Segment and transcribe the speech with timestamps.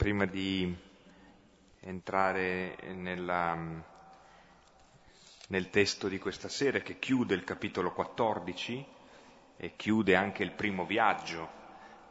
[0.00, 0.74] prima di
[1.80, 3.54] entrare nella,
[5.48, 8.86] nel testo di questa sera che chiude il capitolo 14
[9.58, 11.46] e chiude anche il primo viaggio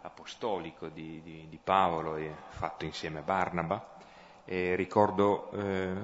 [0.03, 3.97] apostolico di, di, di Paolo fatto insieme a Barnaba,
[4.45, 5.95] e ricordo eh,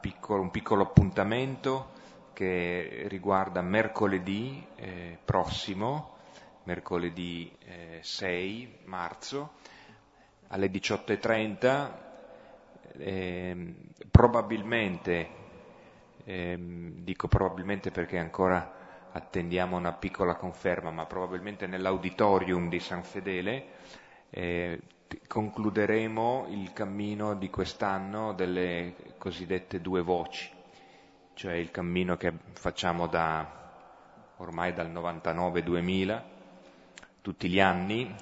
[0.00, 1.90] piccolo, un piccolo appuntamento
[2.34, 6.18] che riguarda mercoledì eh, prossimo,
[6.62, 9.54] mercoledì eh, 6 marzo,
[10.48, 11.90] alle 18.30,
[12.98, 13.74] eh,
[14.10, 15.28] probabilmente,
[16.24, 23.66] eh, dico probabilmente perché ancora attendiamo una piccola conferma, ma probabilmente nell'auditorium di San Fedele
[24.30, 24.80] eh,
[25.26, 30.50] concluderemo il cammino di quest'anno delle cosiddette due voci,
[31.34, 33.62] cioè il cammino che facciamo da
[34.38, 36.22] ormai dal 99-2000,
[37.22, 38.12] tutti gli anni,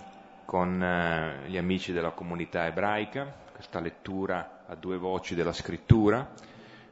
[0.53, 3.25] con eh, gli amici della comunità ebraica,
[3.55, 6.31] questa lettura a due voci della scrittura.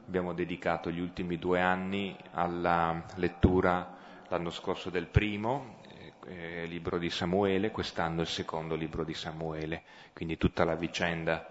[0.06, 5.82] Abbiamo dedicato gli ultimi due anni alla lettura l'anno scorso del primo,
[6.24, 9.82] eh, libro di Samuele, quest'anno il secondo libro di Samuele,
[10.14, 11.46] quindi tutta la vicenda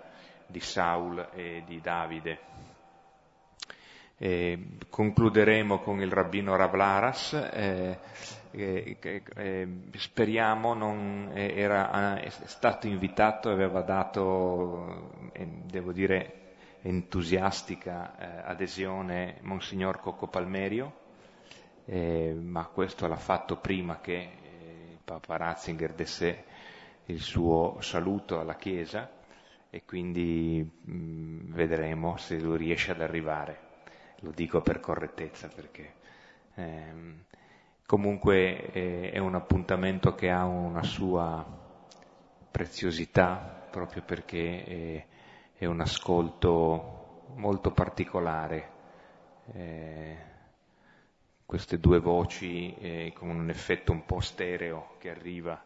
[0.47, 2.39] di Saul e di Davide.
[4.17, 7.99] E concluderemo con il rabbino Ravlaras, eh,
[8.51, 15.11] eh, speriamo non, era è stato invitato, aveva dato,
[15.65, 16.39] devo dire,
[16.81, 20.93] entusiastica eh, adesione Monsignor Cocco Palmerio,
[21.85, 26.43] eh, ma questo l'ha fatto prima che eh, Papa Ratzinger desse
[27.05, 29.09] il suo saluto alla Chiesa
[29.69, 33.67] e quindi mh, vedremo se lui riesce ad arrivare.
[34.19, 35.93] Lo dico per correttezza perché
[36.55, 37.23] ehm,
[37.89, 41.43] comunque eh, è un appuntamento che ha una sua
[42.51, 45.05] preziosità proprio perché è,
[45.57, 48.69] è un ascolto molto particolare.
[49.53, 50.17] Eh,
[51.47, 55.59] queste due voci eh, con un effetto un po' stereo che arriva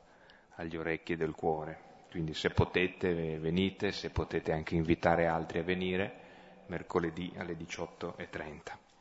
[0.56, 2.06] agli orecchi del cuore.
[2.10, 6.14] Quindi se potete venite, se potete anche invitare altri a venire
[6.68, 8.93] mercoledì alle 18.30.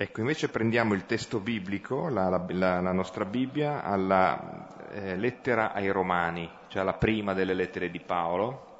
[0.00, 5.90] Ecco, invece prendiamo il testo biblico, la, la, la nostra Bibbia, alla eh, lettera ai
[5.90, 8.78] Romani, cioè la prima delle lettere di Paolo,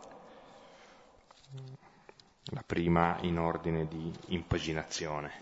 [2.53, 5.33] la prima in ordine di impaginazione,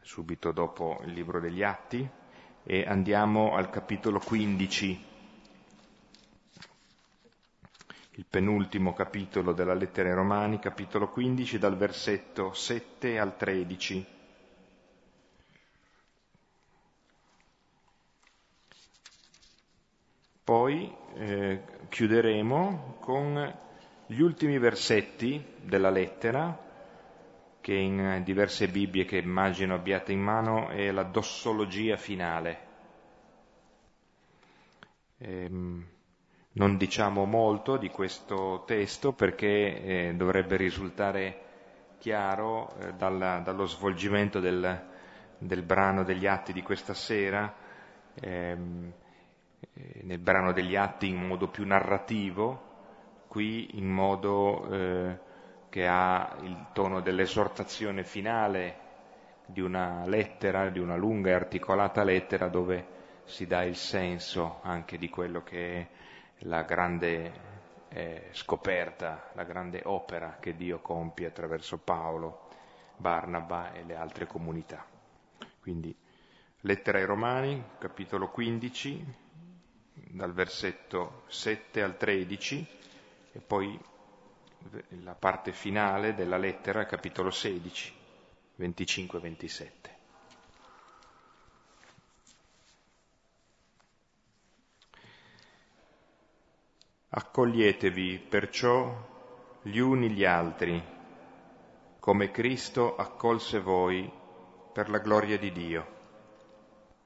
[0.00, 2.04] subito dopo il libro degli Atti,
[2.64, 5.04] e andiamo al capitolo 15
[8.18, 14.14] il penultimo capitolo della lettera ai Romani, capitolo 15, dal versetto 7 al 13.
[20.46, 23.58] Poi eh, chiuderemo con
[24.06, 26.56] gli ultimi versetti della lettera,
[27.60, 32.58] che in diverse Bibbie che immagino abbiate in mano è la dossologia finale.
[35.18, 35.84] Ehm,
[36.52, 41.40] non diciamo molto di questo testo perché eh, dovrebbe risultare
[41.98, 44.84] chiaro eh, dalla, dallo svolgimento del,
[45.38, 47.52] del, brano degli atti di questa sera,
[48.14, 49.05] ehm, eh,
[50.02, 52.62] nel brano degli atti in modo più narrativo,
[53.28, 55.18] qui in modo eh,
[55.68, 58.84] che ha il tono dell'esortazione finale
[59.46, 62.94] di una lettera, di una lunga e articolata lettera dove
[63.24, 65.88] si dà il senso anche di quello che è
[66.40, 67.32] la grande
[67.88, 72.48] eh, scoperta, la grande opera che Dio compie attraverso Paolo,
[72.96, 74.84] Barnaba e le altre comunità.
[75.60, 75.94] Quindi
[76.60, 79.24] lettera ai Romani, capitolo 15,
[80.10, 82.66] dal versetto 7 al 13
[83.32, 83.78] e poi
[85.02, 87.92] la parte finale della lettera, capitolo 16,
[88.58, 89.70] 25-27.
[97.08, 99.14] Accoglietevi perciò
[99.62, 100.82] gli uni gli altri,
[101.98, 104.10] come Cristo accolse voi
[104.72, 105.94] per la gloria di Dio.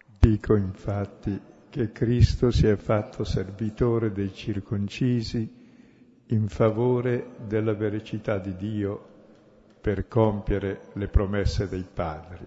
[0.04, 5.48] Dico infatti che Cristo si è fatto servitore dei circoncisi
[6.26, 9.08] in favore della vericità di Dio
[9.80, 12.44] per compiere le promesse dei padri.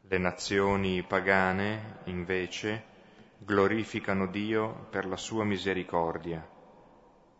[0.00, 2.82] Le nazioni pagane, invece,
[3.38, 6.46] glorificano Dio per la sua misericordia,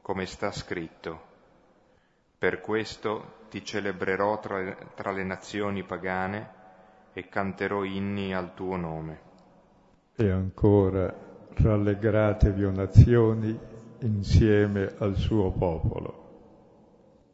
[0.03, 1.33] come sta scritto.
[2.37, 6.51] Per questo ti celebrerò tra, tra le nazioni pagane
[7.15, 9.33] e canterò inni al tuo nome.
[10.17, 11.13] E ancora,
[11.55, 13.59] rallegratevi o nazioni
[14.01, 16.23] insieme al suo popolo.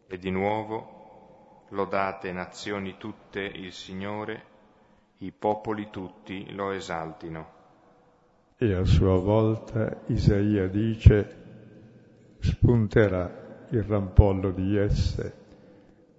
[0.06, 4.42] E di nuovo lodate nazioni tutte il Signore,
[5.18, 7.58] i popoli tutti lo esaltino.
[8.56, 11.36] E a sua volta Isaia dice,
[12.38, 15.34] spunterà il rampollo di esse,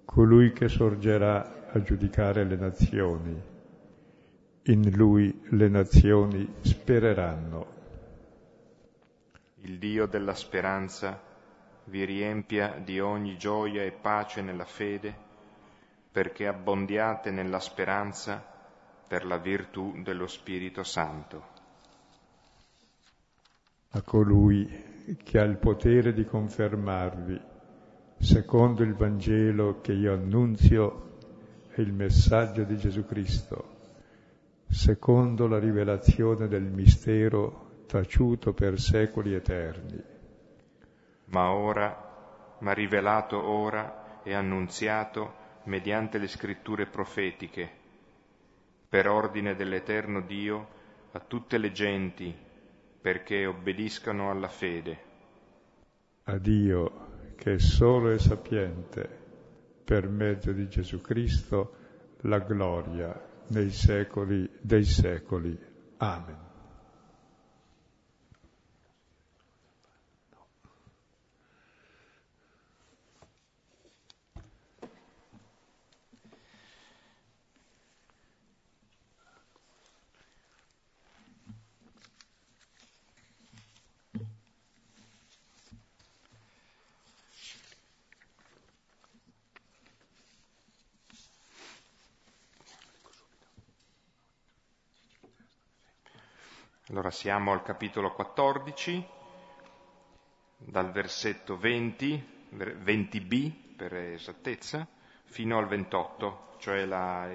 [0.06, 3.42] colui che sorgerà a giudicare le nazioni.
[4.66, 7.66] In lui le nazioni spereranno.
[9.62, 11.19] Il Dio della speranza
[11.86, 15.16] vi riempia di ogni gioia e pace nella fede,
[16.12, 18.40] perché abbondiate nella speranza
[19.08, 21.44] per la virtù dello Spirito Santo.
[23.90, 27.42] A colui che ha il potere di confermarvi,
[28.19, 31.18] secondo il Vangelo che io annunzio,
[31.74, 33.70] e il messaggio di Gesù Cristo,
[34.71, 40.01] secondo la rivelazione del mistero taciuto per secoli eterni.
[41.25, 47.69] Ma ora, ma rivelato ora e annunziato mediante le scritture profetiche,
[48.88, 50.68] per ordine dell'eterno Dio
[51.12, 52.33] a tutte le genti,
[53.01, 55.00] perché obbediscano alla fede.
[56.23, 59.19] A Dio, che è solo e sapiente,
[59.83, 61.75] per mezzo di Gesù Cristo,
[62.21, 65.57] la gloria nei secoli dei secoli.
[65.98, 66.50] Amen.
[96.92, 99.08] Allora siamo al capitolo 14,
[100.58, 104.86] dal versetto 20, 20b per esattezza,
[105.24, 107.30] fino al 28, cioè la,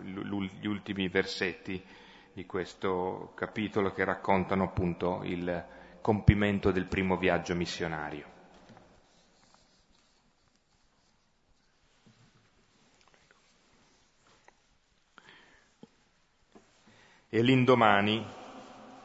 [0.00, 1.84] gli ultimi versetti
[2.32, 5.62] di questo capitolo che raccontano appunto il
[6.00, 8.24] compimento del primo viaggio missionario.
[17.28, 18.40] E l'indomani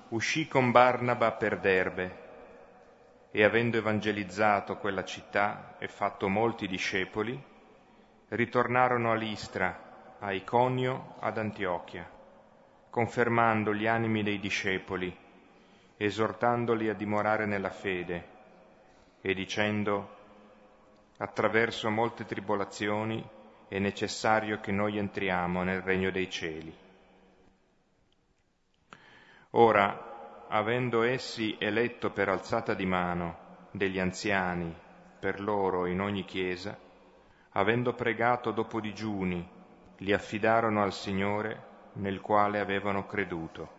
[0.10, 2.26] uscì con Barnaba per Derbe
[3.32, 7.42] e avendo evangelizzato quella città e fatto molti discepoli,
[8.30, 12.10] ritornarono a Listra, a Iconio, ad Antiochia,
[12.90, 15.16] confermando gli animi dei discepoli,
[15.98, 18.36] esortandoli a dimorare nella fede
[19.22, 20.16] e dicendo,
[21.18, 23.28] attraverso molte tribolazioni
[23.68, 26.86] è necessario che noi entriamo nel regno dei cieli.
[29.52, 34.76] Ora, avendo essi eletto per alzata di mano degli anziani
[35.20, 36.78] per loro in ogni chiesa,
[37.52, 39.48] avendo pregato dopo digiuni,
[39.98, 43.76] li affidarono al Signore nel quale avevano creduto.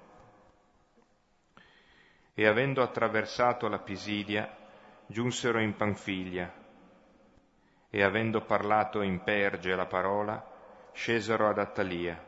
[2.34, 4.56] E avendo attraversato la Pisidia,
[5.06, 6.52] giunsero in Panfiglia,
[7.90, 10.44] e avendo parlato in Perge la parola,
[10.92, 12.26] scesero ad Attalia.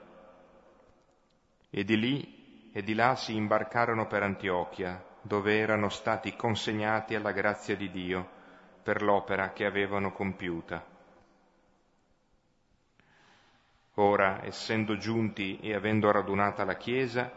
[1.71, 2.40] E di lì
[2.73, 8.29] e di là si imbarcarono per Antiochia, dove erano stati consegnati alla grazia di Dio
[8.83, 10.85] per l'opera che avevano compiuta.
[13.95, 17.31] Ora, essendo giunti e avendo radunata la Chiesa,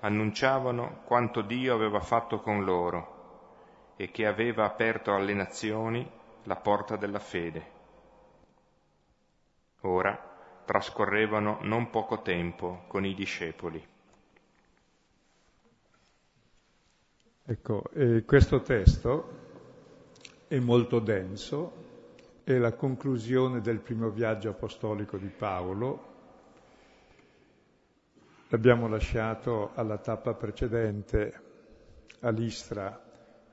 [0.00, 6.08] annunciavano quanto Dio aveva fatto con loro e che aveva aperto alle nazioni
[6.44, 7.76] la porta della fede.
[9.82, 10.18] Ora
[10.64, 13.96] trascorrevano non poco tempo con i discepoli.
[17.50, 19.36] Ecco, eh, questo testo
[20.48, 21.72] è molto denso,
[22.44, 26.04] è la conclusione del primo viaggio apostolico di Paolo.
[28.48, 31.40] L'abbiamo lasciato alla tappa precedente,
[32.20, 33.02] a Listra,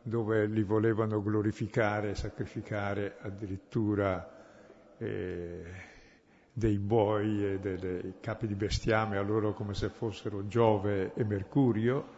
[0.01, 4.29] dove li volevano glorificare sacrificare addirittura
[4.97, 5.63] eh,
[6.51, 12.14] dei buoi e dei capi di bestiame a loro come se fossero Giove e Mercurio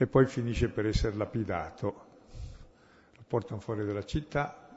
[0.00, 2.06] e poi finisce per essere lapidato.
[3.16, 4.68] Lo portano fuori dalla città,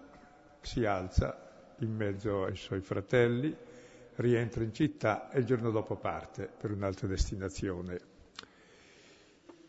[0.62, 3.56] si alza in mezzo ai suoi fratelli,
[4.16, 8.00] rientra in città e il giorno dopo parte per un'altra destinazione.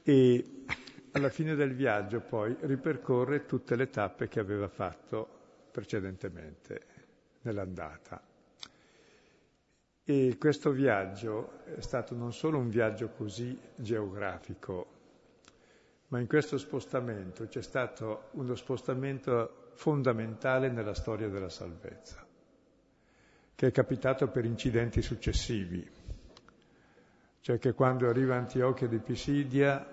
[0.02, 0.64] E
[1.12, 5.28] alla fine del viaggio poi ripercorre tutte le tappe che aveva fatto
[5.70, 6.86] precedentemente
[7.42, 8.22] nell'andata.
[10.04, 15.00] E questo viaggio è stato non solo un viaggio così geografico,
[16.12, 22.22] ma in questo spostamento c'è stato uno spostamento fondamentale nella storia della salvezza,
[23.54, 25.90] che è capitato per incidenti successivi.
[27.40, 29.86] Cioè che quando arriva Antiochia di Pisidia,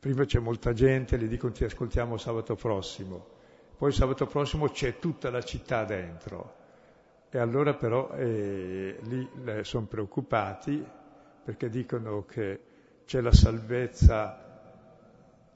[0.00, 3.34] prima c'è molta gente, gli dicono ti ascoltiamo sabato prossimo,
[3.76, 6.54] poi sabato prossimo c'è tutta la città dentro.
[7.28, 10.82] E allora però eh, lì eh, sono preoccupati
[11.44, 12.60] perché dicono che
[13.06, 14.46] c'è la salvezza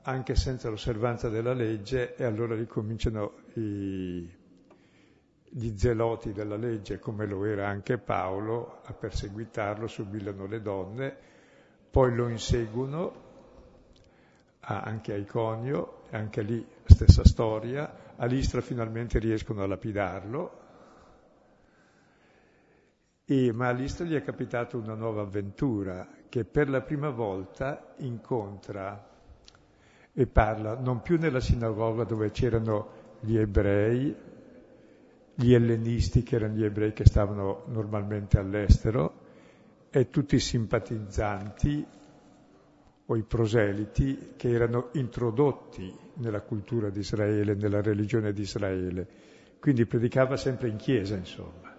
[0.02, 4.28] anche senza l'osservanza della legge e allora ricominciano i,
[5.52, 11.16] gli zeloti della legge, come lo era anche Paolo, a perseguitarlo, subillano le donne,
[11.90, 13.28] poi lo inseguono
[14.60, 20.58] anche a Iconio, anche lì stessa storia, a Listra finalmente riescono a lapidarlo,
[23.24, 27.92] e, ma a Listra gli è capitata una nuova avventura, che per la prima volta
[27.98, 29.08] incontra
[30.12, 34.14] e parla non più nella sinagoga dove c'erano gli ebrei,
[35.34, 39.18] gli ellenisti che erano gli ebrei che stavano normalmente all'estero,
[39.90, 41.84] e tutti i simpatizzanti
[43.06, 49.08] o i proseliti che erano introdotti nella cultura di Israele, nella religione di Israele.
[49.58, 51.69] Quindi predicava sempre in chiesa, insomma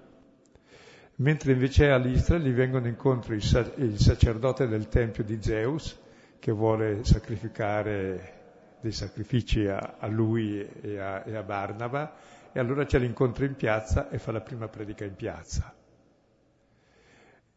[1.21, 5.97] mentre invece a Listra gli vengono incontro il, il sacerdote del tempio di Zeus
[6.39, 8.39] che vuole sacrificare
[8.81, 12.15] dei sacrifici a, a lui e a, e a, Barnaba
[12.51, 15.73] e allora c'è l'incontro in piazza e fa la prima predica in piazza.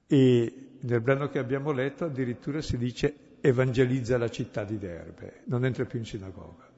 [0.07, 5.65] E nel brano che abbiamo letto addirittura si dice evangelizza la città di Derbe, non
[5.65, 6.69] entra più in sinagoga.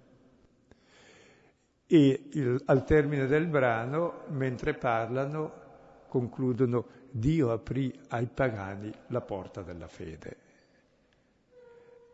[1.89, 5.65] E il, al termine del brano, mentre parlano,
[6.09, 10.37] concludono Dio aprì ai pagani la porta della fede.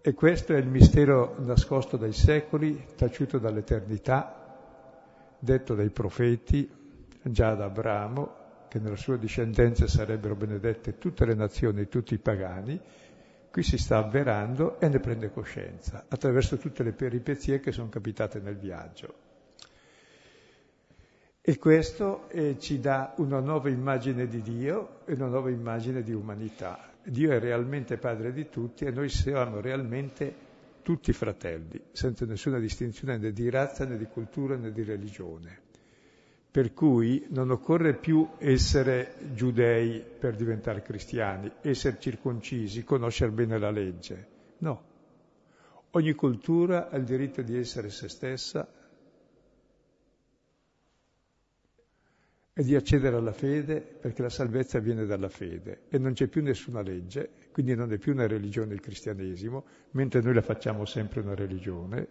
[0.01, 6.69] E questo è il mistero nascosto dai secoli, taciuto dall'eternità, detto dai profeti,
[7.23, 12.81] già da Abramo, che nella sua discendenza sarebbero benedette tutte le nazioni, tutti i pagani,
[13.51, 18.41] qui si sta avverando e ne prende coscienza attraverso tutte le peripezie che sono capitate
[18.41, 19.32] nel viaggio.
[21.45, 26.13] E questo eh, ci dà una nuova immagine di Dio e una nuova immagine di
[26.13, 26.93] umanità.
[27.03, 30.33] Dio è realmente padre di tutti e noi siamo realmente
[30.83, 35.59] tutti fratelli, senza nessuna distinzione né di razza né di cultura né di religione.
[36.49, 43.71] Per cui non occorre più essere giudei per diventare cristiani, essere circoncisi, conoscere bene la
[43.73, 44.27] legge.
[44.59, 44.83] No.
[45.91, 48.81] Ogni cultura ha il diritto di essere se stessa
[52.55, 56.43] e di accedere alla fede perché la salvezza viene dalla fede e non c'è più
[56.43, 61.21] nessuna legge, quindi non è più una religione il cristianesimo, mentre noi la facciamo sempre
[61.21, 62.09] una religione,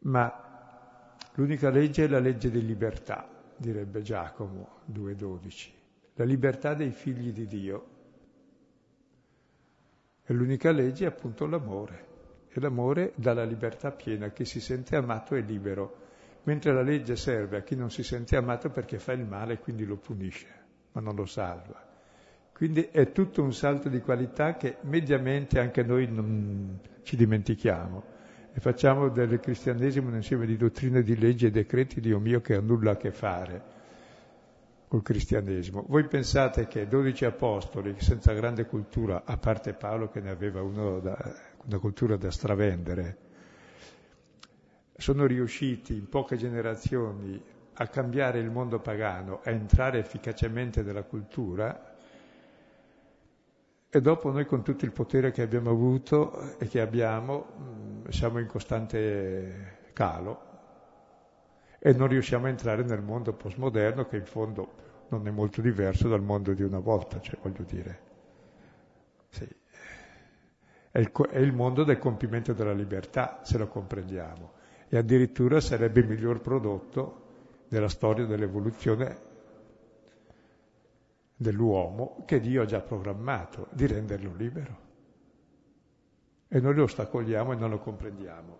[0.00, 5.70] ma l'unica legge è la legge di libertà, direbbe Giacomo 2.12,
[6.14, 7.86] la libertà dei figli di Dio.
[10.24, 12.06] E l'unica legge è appunto l'amore,
[12.48, 15.99] e l'amore dà la libertà piena, chi si sente amato è libero
[16.44, 19.58] mentre la legge serve a chi non si sente amato perché fa il male e
[19.58, 20.46] quindi lo punisce,
[20.92, 21.88] ma non lo salva.
[22.52, 28.18] Quindi è tutto un salto di qualità che mediamente anche noi non ci dimentichiamo
[28.52, 32.56] e facciamo del cristianesimo un insieme di dottrine, di leggi e decreti, Dio mio, che
[32.56, 33.78] ha nulla a che fare
[34.88, 35.84] col cristianesimo.
[35.86, 40.60] Voi pensate che 12 apostoli, senza grande cultura, a parte Paolo che ne aveva
[40.98, 41.16] da,
[41.64, 43.16] una cultura da stravendere,
[45.00, 47.42] sono riusciti in poche generazioni
[47.72, 51.96] a cambiare il mondo pagano, a entrare efficacemente nella cultura,
[53.88, 58.38] e dopo noi con tutto il potere che abbiamo avuto e che abbiamo mm, siamo
[58.38, 60.48] in costante calo
[61.78, 64.74] e non riusciamo a entrare nel mondo postmoderno che in fondo
[65.08, 68.00] non è molto diverso dal mondo di una volta, cioè voglio dire.
[69.30, 69.48] Sì.
[70.90, 74.58] È, il, è il mondo del compimento della libertà, se lo comprendiamo
[74.92, 77.28] e addirittura sarebbe il miglior prodotto
[77.68, 79.28] della storia dell'evoluzione
[81.36, 84.88] dell'uomo che Dio ha già programmato di renderlo libero.
[86.48, 88.58] E noi lo ostacoliamo e non lo comprendiamo.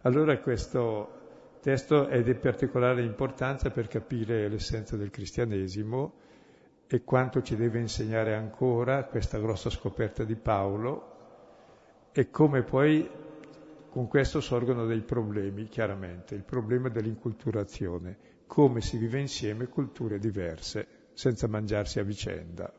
[0.00, 6.14] Allora questo testo è di particolare importanza per capire l'essenza del cristianesimo
[6.86, 11.12] e quanto ci deve insegnare ancora questa grossa scoperta di Paolo
[12.12, 13.22] e come poi
[13.94, 20.84] con questo sorgono dei problemi, chiaramente, il problema dell'inculturazione, come si vive insieme culture diverse,
[21.12, 22.72] senza mangiarsi a vicenda.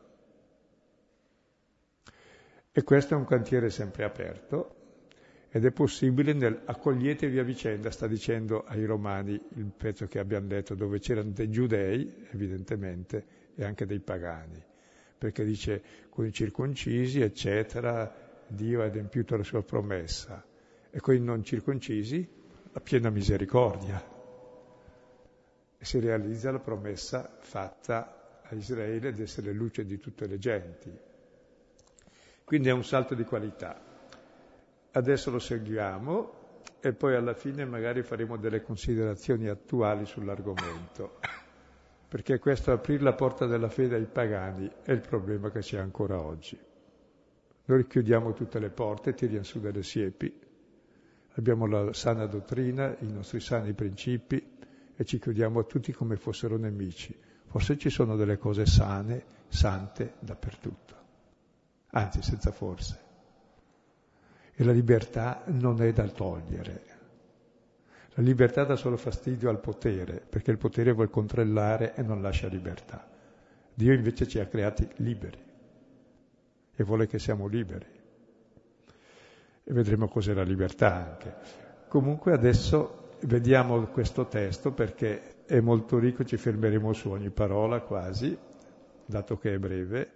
[2.70, 4.74] E questo è un cantiere sempre aperto
[5.48, 10.48] ed è possibile nel accoglietevi a vicenda, sta dicendo ai romani il pezzo che abbiamo
[10.48, 14.62] letto, dove c'erano dei giudei, evidentemente, e anche dei pagani,
[15.16, 20.45] perché dice con i circoncisi, eccetera, Dio ha adempiuto la sua promessa,
[20.96, 22.26] e con i non circoncisi
[22.72, 24.02] la piena misericordia.
[25.76, 30.90] E si realizza la promessa fatta a Israele di essere luce di tutte le genti.
[32.42, 33.78] Quindi è un salto di qualità.
[34.90, 36.32] Adesso lo seguiamo
[36.80, 41.18] e poi alla fine magari faremo delle considerazioni attuali sull'argomento,
[42.08, 46.18] perché questo aprire la porta della fede ai pagani è il problema che c'è ancora
[46.18, 46.58] oggi.
[47.66, 50.44] Noi chiudiamo tutte le porte, tiriamo su delle siepi,
[51.36, 54.54] abbiamo la sana dottrina, i nostri sani principi
[54.96, 57.14] e ci chiudiamo a tutti come fossero nemici.
[57.46, 60.94] Forse ci sono delle cose sane, sante dappertutto,
[61.90, 63.04] anzi senza forse.
[64.52, 66.94] E la libertà non è da togliere.
[68.14, 72.48] La libertà dà solo fastidio al potere, perché il potere vuole controllare e non lascia
[72.48, 73.06] libertà.
[73.74, 75.44] Dio invece ci ha creati liberi
[76.74, 77.95] e vuole che siamo liberi
[79.68, 81.34] e vedremo cos'è la libertà anche.
[81.88, 88.38] Comunque adesso vediamo questo testo perché è molto ricco, ci fermeremo su ogni parola quasi,
[89.04, 90.12] dato che è breve,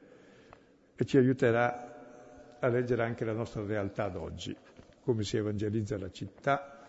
[0.94, 4.56] e ci aiuterà a leggere anche la nostra realtà d'oggi,
[5.02, 6.86] come si evangelizza la città,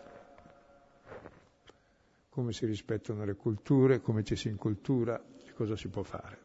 [2.30, 6.38] come si rispettano le culture, come ci si incultura e cosa si può fare.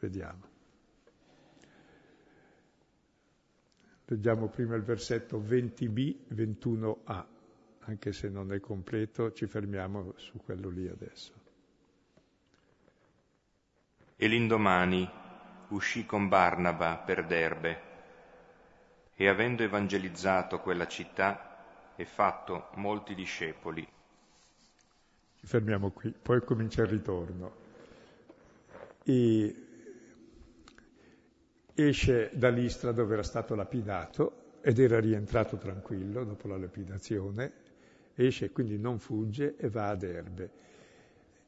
[0.00, 0.56] Vediamo.
[4.10, 7.24] Leggiamo prima il versetto 20b, 21a,
[7.80, 11.32] anche se non è completo, ci fermiamo su quello lì adesso.
[14.16, 15.06] E l'indomani
[15.68, 17.82] uscì con Barnaba per Derbe
[19.14, 23.86] e avendo evangelizzato quella città e fatto molti discepoli.
[25.36, 27.54] Ci fermiamo qui, poi comincia il ritorno.
[29.04, 29.67] E
[31.82, 37.52] esce dall'Istra dove era stato lapidato ed era rientrato tranquillo dopo la lapidazione,
[38.14, 40.50] esce quindi non fugge e va ad Erbe.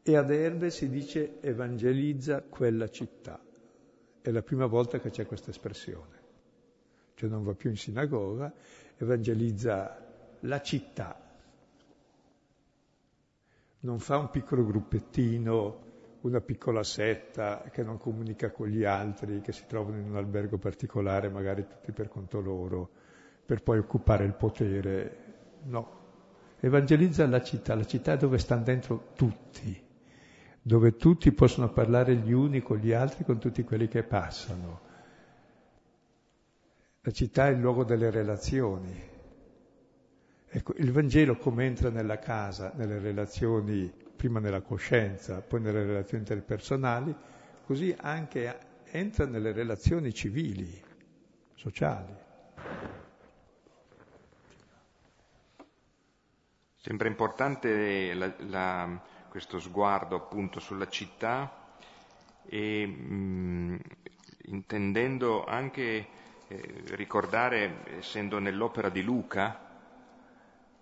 [0.03, 3.41] E ad Erbe si dice evangelizza quella città.
[4.23, 6.19] È la prima volta che c'è questa espressione.
[7.15, 8.53] Cioè non va più in sinagoga,
[8.99, 10.07] evangelizza
[10.41, 11.29] la città.
[13.81, 15.89] Non fa un piccolo gruppettino
[16.23, 20.59] una piccola setta che non comunica con gli altri, che si trovano in un albergo
[20.59, 22.91] particolare, magari tutti per conto loro,
[23.47, 25.17] per poi occupare il potere.
[25.65, 25.99] No.
[26.61, 29.83] Evangelizza la città, la città dove stanno dentro tutti,
[30.61, 34.89] dove tutti possono parlare gli uni con gli altri, con tutti quelli che passano.
[37.01, 39.09] La città è il luogo delle relazioni.
[40.53, 46.25] Ecco, il Vangelo come entra nella casa, nelle relazioni prima nella coscienza, poi nelle relazioni
[46.25, 47.17] interpersonali,
[47.65, 48.59] così anche
[48.91, 50.79] entra nelle relazioni civili,
[51.55, 52.15] sociali.
[56.77, 61.79] Sembra importante la, la, questo sguardo appunto sulla città
[62.45, 63.79] e mh,
[64.49, 66.07] intendendo anche
[66.47, 69.67] eh, ricordare, essendo nell'opera di Luca,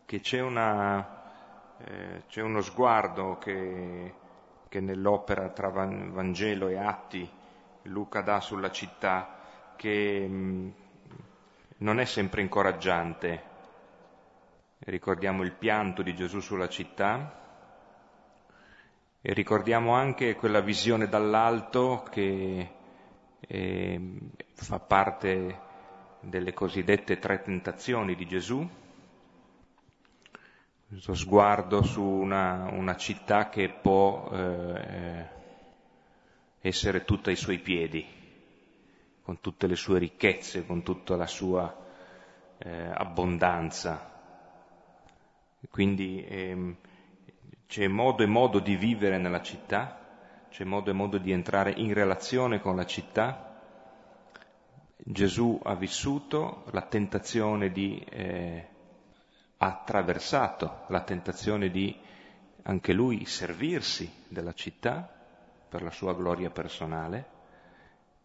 [0.05, 1.18] che c'è una,
[1.85, 4.15] eh, c'è uno sguardo che,
[4.69, 7.31] che, nell'opera tra Vangelo e Atti
[7.83, 10.69] Luca dà sulla città che mh, mm,
[11.79, 13.43] non è sempre incoraggiante.
[14.81, 17.39] Ricordiamo il pianto di Gesù sulla città
[19.21, 22.71] e ricordiamo anche quella visione dall'alto che
[23.41, 24.19] eh,
[24.53, 25.61] fa parte
[26.21, 28.69] delle cosiddette tre tentazioni di Gesù,
[30.89, 35.29] questo sguardo su una, una città che può eh,
[36.61, 38.07] essere tutta ai suoi piedi,
[39.23, 41.77] con tutte le sue ricchezze, con tutta la sua
[42.57, 44.17] eh, abbondanza.
[45.69, 46.77] Quindi ehm,
[47.67, 51.93] c'è modo e modo di vivere nella città, c'è modo e modo di entrare in
[51.93, 53.61] relazione con la città.
[54.97, 58.69] Gesù ha vissuto la tentazione di eh,
[59.59, 61.97] attraversato la tentazione di
[62.63, 65.09] anche lui servirsi della città
[65.69, 67.37] per la sua gloria personale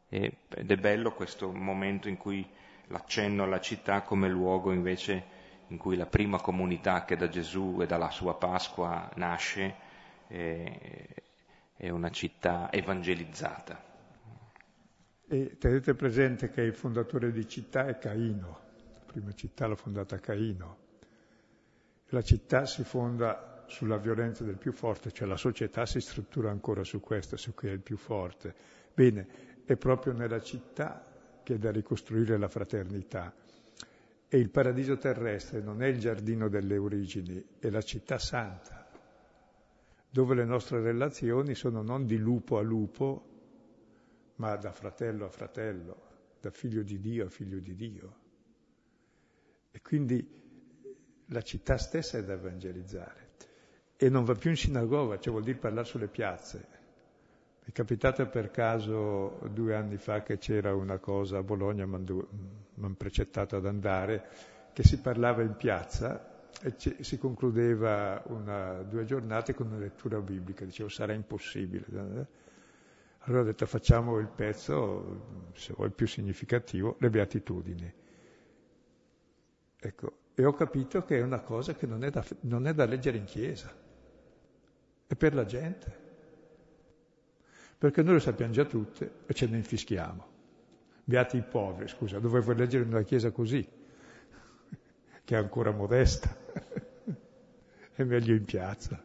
[0.09, 2.47] ed è bello questo momento in cui
[2.87, 7.87] l'accenno alla città come luogo invece in cui la prima comunità che da Gesù e
[7.87, 9.75] dalla sua Pasqua nasce
[10.27, 13.91] è una città evangelizzata.
[15.27, 18.59] E tenete presente che il fondatore di città è Caino,
[18.93, 20.82] la prima città l'ha fondata Caino.
[22.13, 26.83] La città si fonda sulla violenza del più forte, cioè la società si struttura ancora
[26.83, 28.53] su questo, su chi è il più forte.
[28.93, 29.27] Bene,
[29.65, 31.03] è proprio nella città
[31.41, 33.33] che è da ricostruire la fraternità.
[34.27, 38.87] E il paradiso terrestre non è il giardino delle origini, è la città santa,
[40.07, 43.29] dove le nostre relazioni sono non di lupo a lupo,
[44.35, 46.01] ma da fratello a fratello,
[46.39, 48.15] da figlio di Dio a figlio di Dio.
[49.71, 50.41] E quindi
[51.33, 53.31] la città stessa è da evangelizzare.
[53.97, 56.67] E non va più in sinagoga, cioè vuol dire parlare sulle piazze.
[57.65, 61.95] Mi è capitato per caso due anni fa che c'era una cosa a Bologna, mi
[61.95, 64.27] hanno precettato ad andare,
[64.73, 70.19] che si parlava in piazza e ci, si concludeva una, due giornate con una lettura
[70.19, 70.65] biblica.
[70.65, 71.85] Dicevo sarà impossibile.
[73.19, 77.93] Allora ho detto facciamo il pezzo, se vuoi più significativo, le beatitudini.
[79.79, 82.85] Ecco, e ho capito che è una cosa che non è da, non è da
[82.85, 83.71] leggere in chiesa,
[85.05, 86.01] è per la gente.
[87.77, 90.31] Perché noi lo sappiamo già tutte e ce ne infischiamo.
[91.03, 93.67] Beati i poveri, scusa, dovevo leggere in una chiesa così,
[95.23, 96.35] che è ancora modesta.
[97.93, 99.03] è meglio in piazza.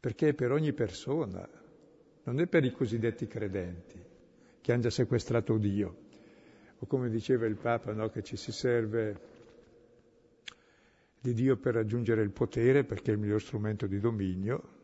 [0.00, 1.48] Perché è per ogni persona,
[2.24, 4.04] non è per i cosiddetti credenti
[4.60, 6.06] che hanno già sequestrato Dio
[6.78, 9.36] o come diceva il Papa, no, che ci si serve
[11.20, 14.76] di Dio per raggiungere il potere perché è il miglior strumento di dominio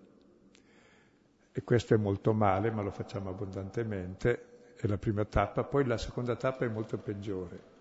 [1.53, 5.97] e questo è molto male, ma lo facciamo abbondantemente, è la prima tappa, poi la
[5.97, 7.73] seconda tappa è molto peggiore.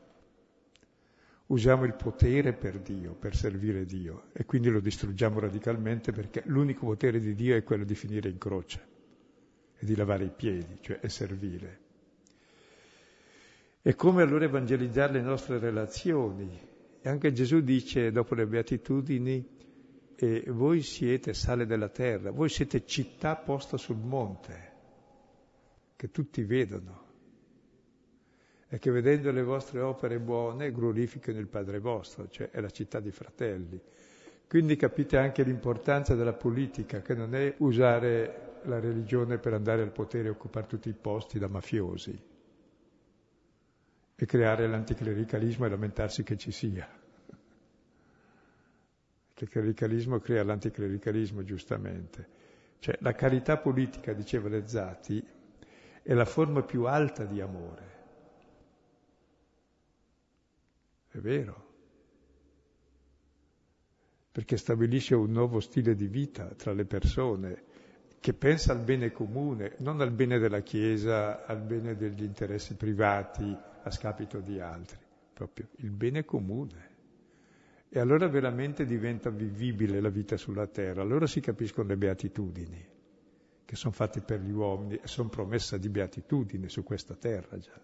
[1.47, 6.85] Usiamo il potere per Dio, per servire Dio e quindi lo distruggiamo radicalmente perché l'unico
[6.85, 8.87] potere di Dio è quello di finire in croce
[9.75, 11.82] e di lavare i piedi, cioè è servire.
[13.85, 16.57] E come allora evangelizzare le nostre relazioni?
[17.01, 19.45] E anche Gesù dice, dopo le beatitudini,
[20.15, 24.71] eh, voi siete sale della terra, voi siete città posta sul monte,
[25.97, 27.03] che tutti vedono,
[28.69, 33.01] e che vedendo le vostre opere buone glorificano il Padre vostro, cioè è la città
[33.01, 33.77] di fratelli.
[34.47, 39.91] Quindi capite anche l'importanza della politica, che non è usare la religione per andare al
[39.91, 42.31] potere e occupare tutti i posti da mafiosi
[44.15, 46.87] e creare l'anticlericalismo e lamentarsi che ci sia.
[49.33, 52.41] Che il clericalismo crea l'anticlericalismo, giustamente.
[52.79, 55.25] Cioè, la carità politica, diceva Lezzati,
[56.03, 57.91] è la forma più alta di amore.
[61.09, 61.71] È vero.
[64.31, 67.63] Perché stabilisce un nuovo stile di vita tra le persone
[68.19, 73.71] che pensa al bene comune, non al bene della Chiesa, al bene degli interessi privati,
[73.83, 74.97] a scapito di altri,
[75.33, 76.91] proprio il bene comune.
[77.89, 82.87] E allora veramente diventa vivibile la vita sulla terra, allora si capiscono le beatitudini,
[83.63, 87.79] che sono fatte per gli uomini e sono promessa di beatitudine su questa terra già.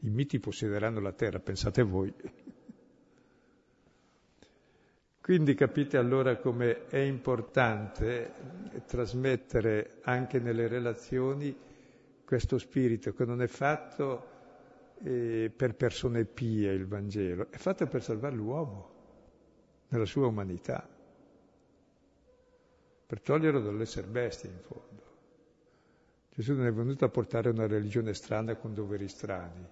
[0.00, 2.12] I miti possederanno la terra, pensate voi.
[5.20, 8.32] Quindi capite allora come è importante
[8.86, 11.56] trasmettere anche nelle relazioni
[12.24, 14.34] questo spirito che non è fatto
[15.02, 18.94] eh, per persone pie il Vangelo, è fatto per salvare l'uomo
[19.88, 20.88] nella sua umanità,
[23.06, 25.04] per toglierlo dall'essere bestia in fondo.
[26.34, 29.66] Gesù non è venuto a portare una religione strana con doveri strani,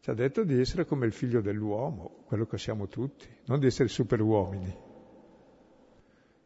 [0.00, 3.66] ci ha detto di essere come il figlio dell'uomo, quello che siamo tutti, non di
[3.66, 4.76] essere superuomini.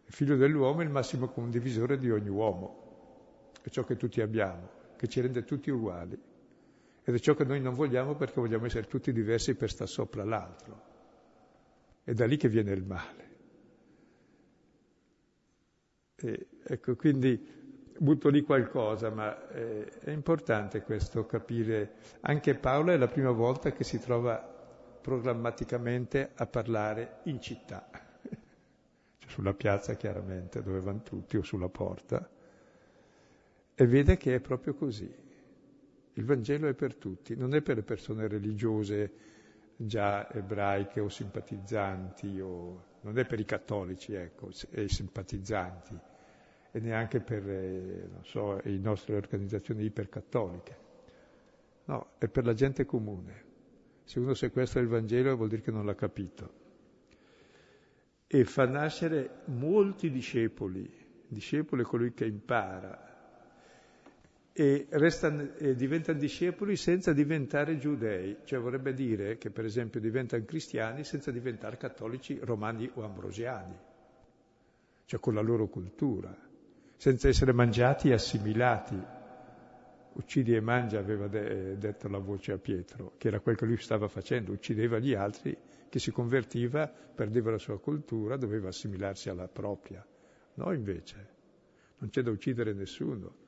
[0.07, 4.69] Il figlio dell'uomo è il massimo condivisore di ogni uomo, è ciò che tutti abbiamo,
[4.97, 6.19] che ci rende tutti uguali.
[7.05, 10.25] Ed è ciò che noi non vogliamo perché vogliamo essere tutti diversi per stare sopra
[10.25, 10.91] l'altro.
[12.05, 13.31] È da lì che viene il male.
[16.17, 17.61] E, ecco, quindi
[17.99, 21.95] butto lì qualcosa, ma eh, è importante questo capire.
[22.21, 24.37] Anche Paolo è la prima volta che si trova
[25.01, 27.89] programmaticamente a parlare in città,
[29.19, 32.29] cioè sulla piazza chiaramente, dove vanno tutti, o sulla porta,
[33.75, 35.22] e vede che è proprio così.
[36.15, 39.13] Il Vangelo è per tutti, non è per le persone religiose
[39.77, 42.85] già ebraiche o simpatizzanti, o...
[43.01, 45.99] non è per i cattolici, ecco, e i simpatizzanti,
[46.71, 50.77] e neanche per eh, so, le nostre organizzazioni ipercattoliche.
[51.85, 53.51] No, è per la gente comune.
[54.05, 56.61] Se uno sequestra il Vangelo vuol dire che non l'ha capito.
[58.27, 60.89] E fa nascere molti discepoli.
[61.27, 63.12] Discepolo è colui che impara
[64.53, 70.45] e, restano, e diventano discepoli senza diventare giudei, cioè vorrebbe dire che per esempio diventano
[70.45, 73.75] cristiani senza diventare cattolici romani o ambrosiani,
[75.07, 76.37] cioè con la loro cultura,
[76.97, 79.21] senza essere mangiati e assimilati.
[80.15, 83.79] Uccidi e mangia, aveva de- detto la voce a Pietro, che era quel che lui
[83.79, 85.57] stava facendo, uccideva gli altri,
[85.89, 90.07] che si convertiva, perdeva la sua cultura, doveva assimilarsi alla propria.
[90.55, 91.29] No, invece,
[91.99, 93.42] non c'è da uccidere nessuno.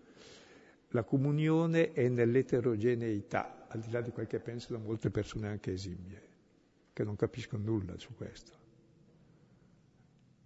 [0.94, 6.22] La comunione è nell'eterogeneità, al di là di quel che pensano molte persone anche esimie,
[6.92, 8.52] che non capiscono nulla su questo.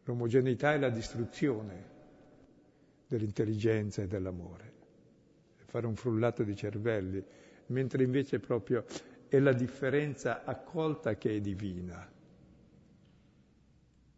[0.04, 1.96] L'omogeneità è la distruzione
[3.06, 4.72] dell'intelligenza e dell'amore,
[5.66, 7.22] fare un frullato di cervelli,
[7.66, 8.86] mentre invece proprio
[9.28, 12.10] è la differenza accolta che è divina,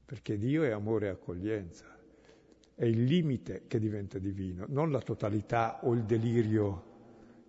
[0.04, 1.99] perché Dio è amore e accoglienza
[2.80, 6.84] è il limite che diventa divino, non la totalità o il delirio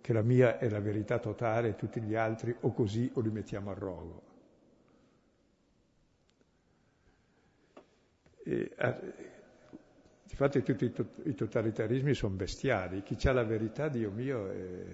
[0.02, 3.30] che la mia è la verità totale e tutti gli altri o così o li
[3.30, 4.22] mettiamo a rogo.
[8.44, 8.74] E,
[10.28, 10.92] infatti tutti i,
[11.30, 14.84] i totalitarismi sono bestiali, chi ha la verità, Dio mio, è...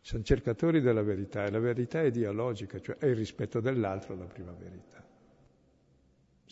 [0.00, 4.24] sono cercatori della verità e la verità è dialogica, cioè è il rispetto dell'altro la
[4.24, 5.11] prima verità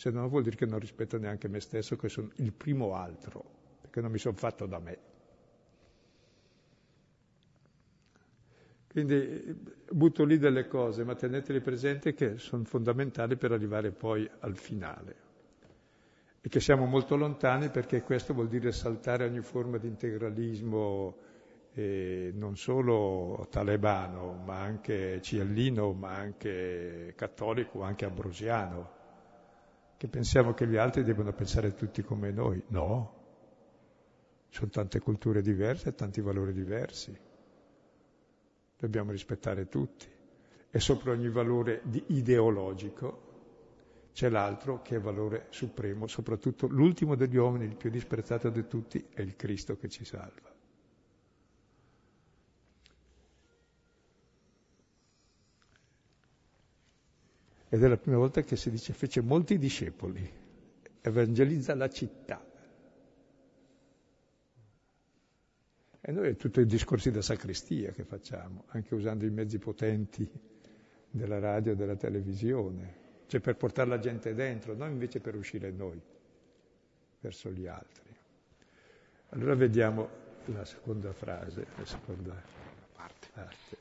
[0.01, 3.45] se no vuol dire che non rispetto neanche me stesso, che sono il primo altro,
[3.81, 4.97] perché non mi sono fatto da me.
[8.87, 9.55] Quindi
[9.91, 15.15] butto lì delle cose, ma teneteli presenti che sono fondamentali per arrivare poi al finale.
[16.41, 21.15] E che siamo molto lontani perché questo vuol dire saltare ogni forma di integralismo
[21.73, 28.97] eh, non solo talebano, ma anche ciallino, ma anche cattolico, anche ambrosiano
[30.01, 32.59] che pensiamo che gli altri debbano pensare tutti come noi.
[32.69, 33.13] No,
[34.49, 37.15] sono tante culture diverse e tanti valori diversi.
[38.79, 40.07] Dobbiamo rispettare tutti.
[40.71, 47.65] E sopra ogni valore ideologico c'è l'altro che è valore supremo, soprattutto l'ultimo degli uomini,
[47.65, 50.50] il più disprezzato di tutti, è il Cristo che ci salva.
[57.73, 60.29] Ed è la prima volta che si dice fece molti discepoli,
[60.99, 62.45] evangelizza la città.
[66.01, 70.29] E noi è tutto i discorsi da sacrestia che facciamo, anche usando i mezzi potenti
[71.09, 72.95] della radio e della televisione,
[73.27, 76.01] cioè per portare la gente dentro, non invece per uscire noi
[77.21, 78.13] verso gli altri.
[79.29, 80.09] Allora vediamo
[80.47, 82.33] la seconda frase, la seconda
[82.91, 83.27] parte.
[83.31, 83.80] parte.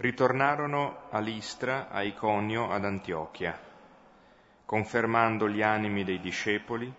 [0.00, 3.58] Ritornarono a Listra, a Iconio, ad Antiochia,
[4.64, 6.92] confermando gli animi dei discepoli,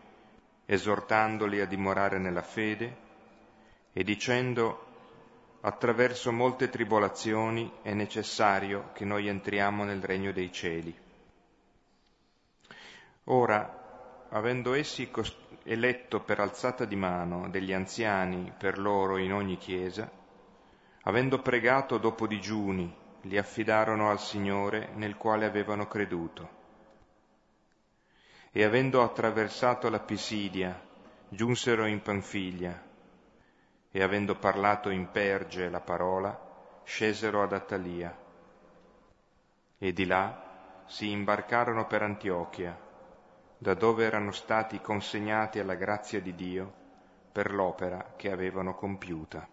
[0.65, 2.97] esortandoli a dimorare nella fede
[3.93, 4.85] e dicendo
[5.61, 10.93] attraverso molte tribolazioni è necessario che noi entriamo nel regno dei cieli.
[13.23, 15.09] Ora, avendo essi
[15.63, 20.18] eletto per alzata di mano degli anziani per loro in ogni chiesa,
[21.03, 26.57] Avendo pregato dopo digiuni, li affidarono al Signore nel quale avevano creduto.
[28.51, 30.79] E avendo attraversato la Pisidia,
[31.29, 32.83] giunsero in Panfiglia,
[33.91, 36.37] e avendo parlato in Perge la parola,
[36.83, 38.17] scesero ad Attalia.
[39.77, 42.77] E di là si imbarcarono per Antiochia,
[43.57, 46.73] da dove erano stati consegnati alla grazia di Dio
[47.31, 49.47] per l'opera che avevano compiuta.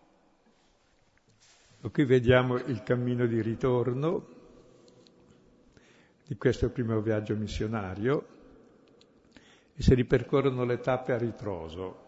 [1.81, 4.27] Qui vediamo il cammino di ritorno
[6.27, 8.27] di questo primo viaggio missionario
[9.75, 12.05] e si ripercorrono le tappe a ritroso.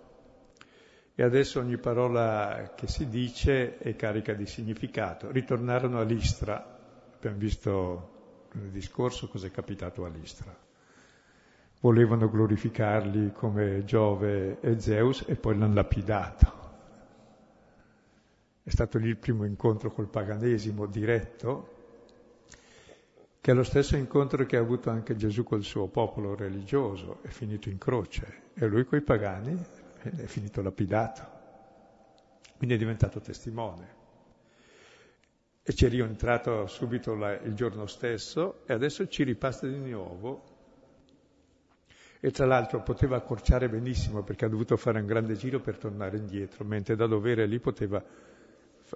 [1.14, 5.30] E adesso ogni parola che si dice è carica di significato.
[5.30, 6.78] Ritornarono a Listra,
[7.14, 10.56] abbiamo visto nel discorso cosa è capitato a Listra.
[11.80, 16.67] Volevano glorificarli come Giove e Zeus e poi l'hanno lapidato
[18.68, 21.76] è stato lì il primo incontro col paganesimo diretto,
[23.40, 27.28] che è lo stesso incontro che ha avuto anche Gesù col suo popolo religioso, è
[27.28, 29.58] finito in croce, e lui coi pagani
[30.02, 31.26] è finito lapidato,
[32.58, 33.96] quindi è diventato testimone.
[35.62, 40.56] E ci è rientrato subito la, il giorno stesso e adesso ci ripassa di nuovo.
[42.20, 46.18] E tra l'altro poteva accorciare benissimo perché ha dovuto fare un grande giro per tornare
[46.18, 48.04] indietro, mentre da dove era lì poteva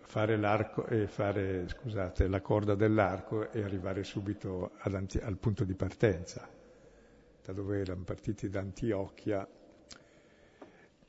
[0.01, 6.49] fare, fare scusate, la corda dell'arco e arrivare subito al punto di partenza,
[7.45, 9.47] da dove erano partiti da Antiochia.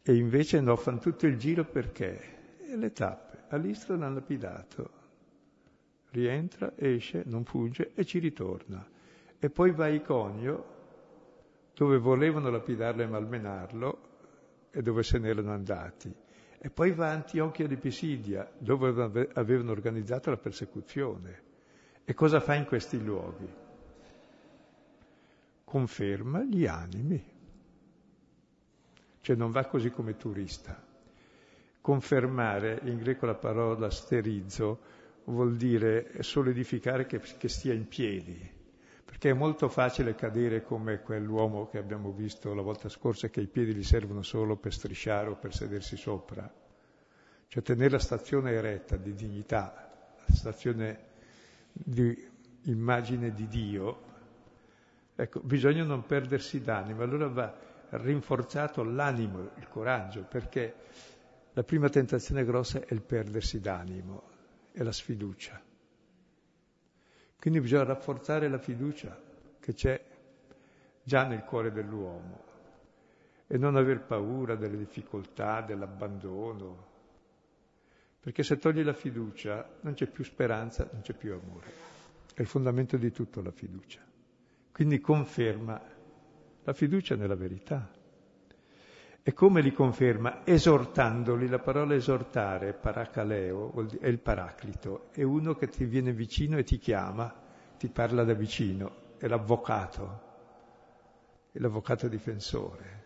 [0.05, 2.57] E invece no, fanno tutto il giro perché?
[2.67, 3.43] E le tappe.
[3.49, 5.01] All'Istro l'hanno lapidato.
[6.09, 8.85] Rientra, esce, non fugge e ci ritorna.
[9.39, 10.65] E poi va a Iconio,
[11.73, 13.99] dove volevano lapidarlo e malmenarlo
[14.71, 16.13] e dove se n'erano andati.
[16.65, 21.41] E poi va a Antiochia di Pisidia, dove avevano organizzato la persecuzione.
[22.05, 23.53] E cosa fa in questi luoghi?
[25.65, 27.21] Conferma gli animi.
[29.19, 30.81] Cioè non va così come turista.
[31.81, 34.79] Confermare, in greco la parola sterizzo,
[35.25, 38.39] vuol dire solidificare che, che stia in piedi,
[39.13, 43.47] perché è molto facile cadere come quell'uomo che abbiamo visto la volta scorsa che i
[43.47, 46.51] piedi gli servono solo per strisciare o per sedersi sopra.
[47.47, 50.99] Cioè tenere la stazione eretta di dignità, la stazione
[51.71, 52.27] di
[52.63, 54.01] immagine di Dio,
[55.13, 57.55] ecco, bisogna non perdersi d'animo, allora va
[57.91, 60.73] rinforzato l'animo, il coraggio, perché
[61.53, 64.23] la prima tentazione grossa è il perdersi d'animo,
[64.71, 65.61] è la sfiducia.
[67.43, 69.21] Quindi bisogna rafforzare la fiducia
[69.59, 70.01] che c'è
[71.03, 72.41] già nel cuore dell'uomo
[73.47, 76.87] e non aver paura delle difficoltà, dell'abbandono,
[78.21, 81.67] perché se togli la fiducia non c'è più speranza, non c'è più amore.
[82.33, 83.99] È il fondamento di tutto la fiducia.
[84.71, 85.81] Quindi conferma
[86.63, 87.91] la fiducia nella verità.
[89.25, 90.45] E come li conferma?
[90.45, 91.47] Esortandoli.
[91.47, 96.77] La parola esortare, paracaleo, è il paraclito, è uno che ti viene vicino e ti
[96.77, 97.33] chiama,
[97.77, 100.21] ti parla da vicino, è l'avvocato,
[101.53, 103.01] è l'avvocato difensore.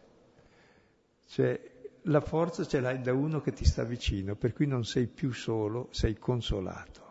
[1.28, 5.06] Cioè, la forza ce l'hai da uno che ti sta vicino, per cui non sei
[5.06, 7.06] più solo, sei consolato.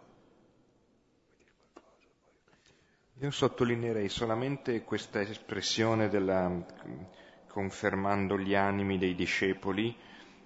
[3.21, 6.65] Io sottolineerei solamente questa espressione della
[7.57, 9.97] confermando gli animi dei discepoli,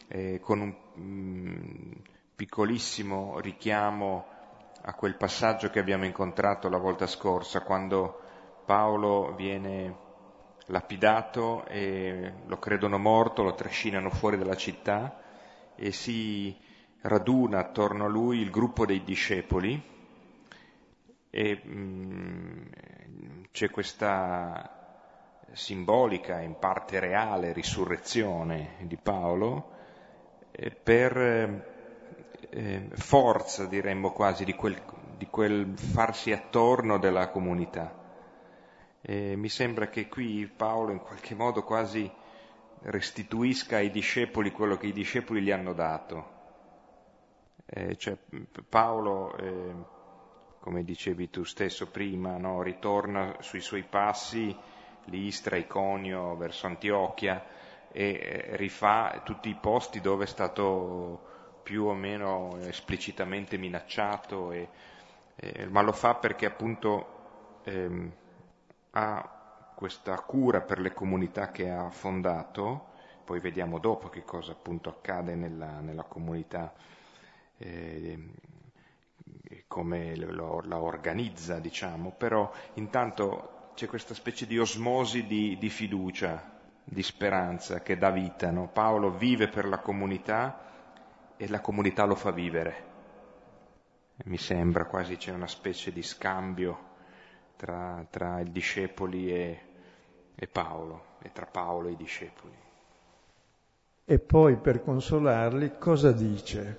[0.06, 1.92] eh, con un mm,
[2.36, 4.26] piccolissimo richiamo
[4.82, 8.20] a quel passaggio che abbiamo incontrato la volta scorsa, quando
[8.64, 9.96] Paolo viene
[10.66, 15.20] lapidato e lo credono morto, lo trascinano fuori dalla città
[15.74, 16.56] e si
[17.00, 19.82] raduna attorno a lui il gruppo dei discepoli
[21.28, 24.79] e mh, mm, c'è questa
[25.52, 29.78] simbolica, in parte reale, risurrezione di Paolo,
[30.52, 31.16] eh, per
[32.50, 34.80] eh, forza, diremmo quasi, di quel,
[35.16, 37.98] di quel, farsi attorno della comunità.
[39.00, 42.10] E mi sembra che qui Paolo in qualche modo quasi
[42.82, 46.38] restituisca ai discepoli quello che i discepoli gli hanno dato.
[47.66, 48.16] Eh, cioè,
[48.68, 49.74] Paolo, eh,
[50.60, 54.54] come dicevi tu stesso prima, no, ritorna sui suoi passi
[55.10, 57.44] Listra, Iconio, verso Antiochia
[57.92, 61.28] e eh, rifà tutti i posti dove è stato
[61.62, 64.68] più o meno esplicitamente minacciato, e,
[65.36, 68.12] e, ma lo fa perché appunto ehm,
[68.92, 69.38] ha
[69.74, 72.88] questa cura per le comunità che ha fondato,
[73.24, 76.72] poi vediamo dopo che cosa appunto accade nella, nella comunità,
[77.58, 78.18] eh,
[79.66, 86.60] come lo, la organizza, diciamo, però intanto c'è questa specie di osmosi di, di fiducia,
[86.84, 88.50] di speranza che dà vita.
[88.50, 88.68] No?
[88.68, 92.88] Paolo vive per la comunità e la comunità lo fa vivere.
[94.24, 96.88] Mi sembra quasi c'è una specie di scambio
[97.56, 99.60] tra, tra i discepoli e,
[100.34, 102.58] e Paolo, e tra Paolo e i discepoli.
[104.04, 106.78] E poi per consolarli cosa dice?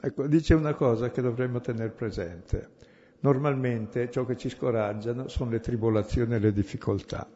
[0.00, 2.76] Ecco, dice una cosa che dovremmo tenere presente.
[3.20, 7.26] Normalmente ciò che ci scoraggiano sono le tribolazioni e le difficoltà.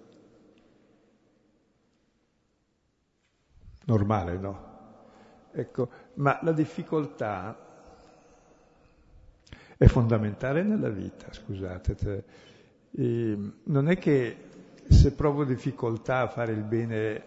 [3.85, 4.71] Normale, no?
[5.51, 7.57] Ecco, ma la difficoltà
[9.77, 12.25] è fondamentale nella vita, scusate.
[12.93, 14.37] E non è che
[14.89, 17.25] se provo difficoltà a fare il bene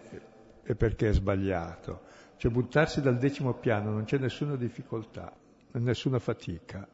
[0.62, 2.04] è perché è sbagliato.
[2.38, 5.30] Cioè buttarsi dal decimo piano non c'è nessuna difficoltà,
[5.72, 6.88] nessuna fatica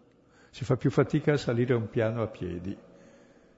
[0.52, 2.76] si fa più fatica a salire un piano a piedi.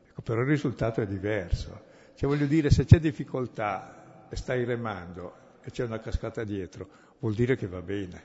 [0.08, 1.86] Ecco, però il risultato è diverso.
[2.14, 6.88] Cioè voglio dire, se c'è difficoltà e stai remando e c'è una cascata dietro,
[7.18, 8.22] vuol dire che va bene.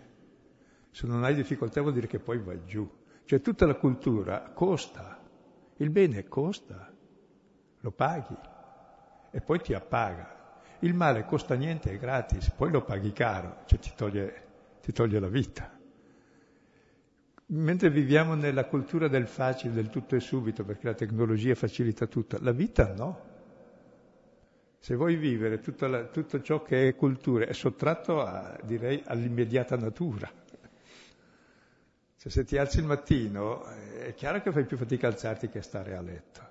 [0.92, 2.88] Se non hai difficoltà vuol dire che poi vai giù.
[3.26, 5.20] Cioè tutta la cultura costa,
[5.78, 6.94] il bene costa,
[7.80, 8.38] lo paghi
[9.32, 10.62] e poi ti appaga.
[10.82, 14.44] Il male costa niente, è gratis, poi lo paghi caro, cioè ti toglie,
[14.84, 15.79] ti toglie la vita.
[17.52, 22.38] Mentre viviamo nella cultura del facile, del tutto e subito, perché la tecnologia facilita tutto,
[22.42, 23.28] la vita no.
[24.78, 30.32] Se vuoi vivere la, tutto ciò che è cultura è sottratto, a, direi, all'immediata natura.
[32.18, 35.60] Cioè, se ti alzi il mattino è chiaro che fai più fatica a alzarti che
[35.60, 36.48] a stare a letto.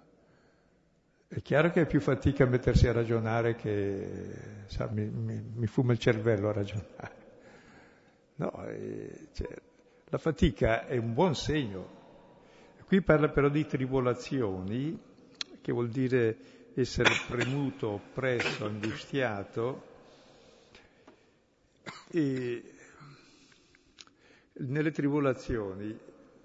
[1.28, 4.32] È chiaro che è più fatica a mettersi a ragionare che
[4.66, 7.16] sa, mi, mi, mi, fuma il cervello a ragionare.
[8.36, 9.48] No, eh, cioè,
[10.10, 11.96] la fatica è un buon segno.
[12.86, 14.98] Qui parla però di tribolazioni,
[15.60, 16.36] che vuol dire
[16.74, 19.86] essere premuto, oppresso, angustiato.
[22.10, 22.62] E
[24.54, 25.98] nelle tribolazioni,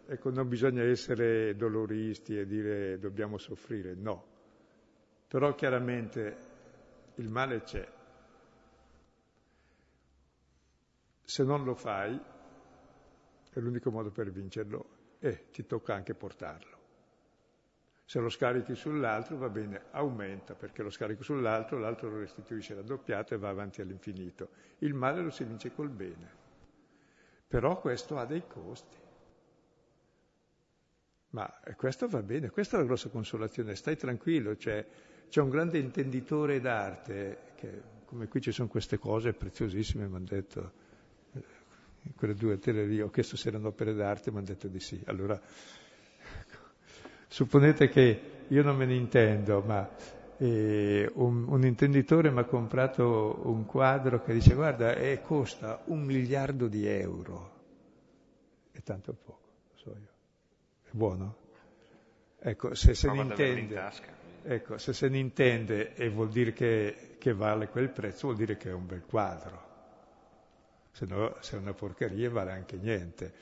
[0.05, 4.25] ecco, non bisogna essere doloristi e dire dobbiamo soffrire, no.
[5.29, 6.37] Però chiaramente
[7.15, 7.87] il male c'è.
[11.23, 12.19] Se non lo fai,
[13.53, 16.81] è l'unico modo per vincerlo e ti tocca anche portarlo.
[18.05, 23.33] Se lo scarichi sull'altro va bene, aumenta perché lo scarico sull'altro, l'altro lo restituisce raddoppiato
[23.33, 24.49] e va avanti all'infinito.
[24.79, 26.41] Il male lo si vince col bene.
[27.47, 28.97] Però questo ha dei costi.
[31.29, 34.85] Ma questo va bene, questa è la grossa consolazione, stai tranquillo, cioè,
[35.29, 40.25] c'è un grande intenditore d'arte, che, come qui ci sono queste cose preziosissime, mi hanno
[40.25, 40.73] detto,
[42.15, 45.01] quelle due tele lì, ho chiesto se erano opere d'arte, mi hanno detto di sì.
[45.05, 46.57] Allora, ecco,
[47.27, 49.89] supponete che io non me ne intendo, ma
[50.37, 56.03] eh, un, un, intenditore mi ha comprato un quadro che dice guarda, eh, costa un
[56.03, 57.51] miliardo di euro.
[58.71, 60.11] È tanto poco, lo so io.
[60.83, 61.35] È buono?
[62.39, 63.91] Ecco, se se ne intende,
[64.43, 68.57] ecco, se se ne intende e vuol dire che, che, vale quel prezzo, vuol dire
[68.57, 69.72] che è un bel quadro.
[70.93, 73.33] Se no, se è una porcheria vale anche niente.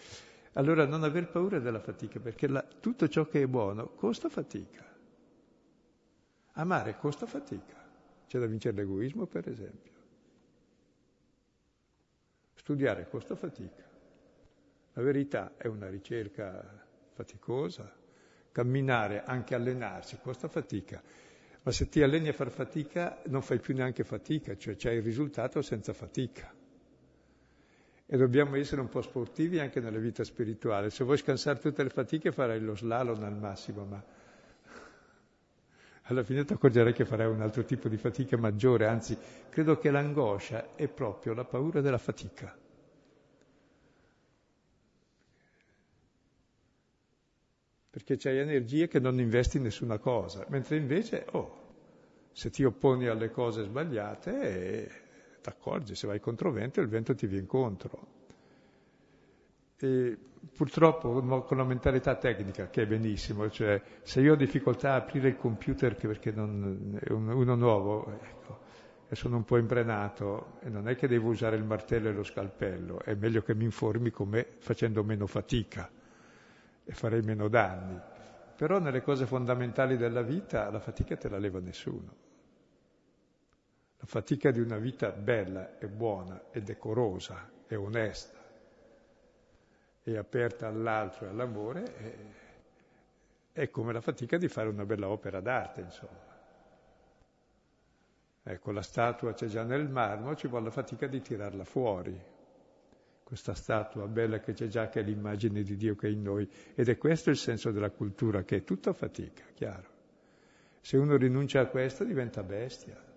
[0.54, 4.86] Allora non aver paura della fatica, perché la, tutto ciò che è buono costa fatica.
[6.54, 7.76] Amare costa fatica.
[8.26, 9.92] C'è da vincere l'egoismo, per esempio.
[12.54, 13.84] Studiare costa fatica.
[14.94, 18.00] La verità è una ricerca faticosa.
[18.54, 21.04] Camminare, anche allenarsi, costa fatica.
[21.64, 25.02] Ma se ti alleni a far fatica, non fai più neanche fatica, cioè c'è il
[25.02, 26.60] risultato senza fatica.
[28.14, 30.90] E dobbiamo essere un po' sportivi anche nella vita spirituale.
[30.90, 34.04] Se vuoi scansare tutte le fatiche farai lo slalom al massimo, ma
[36.02, 39.18] alla fine ti accorgerai che farai un altro tipo di fatica maggiore, anzi
[39.50, 42.54] credo che l'angoscia è proprio la paura della fatica.
[47.92, 51.60] Perché c'hai energie che non investi in nessuna cosa, mentre invece, oh,
[52.34, 55.01] se ti opponi alle cose sbagliate, eh,
[55.42, 58.20] ti accorgi, se vai contro vento, il vento ti viene incontro.
[59.78, 60.18] E
[60.56, 65.30] purtroppo con la mentalità tecnica, che è benissimo, cioè se io ho difficoltà a aprire
[65.30, 68.60] il computer perché non, è uno nuovo, ecco,
[69.08, 72.24] e sono un po' imbrenato, e non è che devo usare il martello e lo
[72.24, 75.90] scalpello, è meglio che mi informi come facendo meno fatica
[76.84, 78.00] e farei meno danni.
[78.56, 82.30] Però nelle cose fondamentali della vita la fatica te la leva nessuno.
[84.02, 88.40] La fatica di una vita bella e buona e decorosa e onesta
[90.02, 91.84] e aperta all'altro e all'amore,
[93.54, 96.30] è, è come la fatica di fare una bella opera d'arte, insomma.
[98.42, 102.20] Ecco, la statua c'è già nel marmo, ci vuole la fatica di tirarla fuori.
[103.24, 106.50] Questa statua bella che c'è già, che è l'immagine di Dio che è in noi.
[106.74, 109.90] Ed è questo il senso della cultura, che è tutta fatica, chiaro.
[110.82, 113.11] Se uno rinuncia a questo diventa bestia.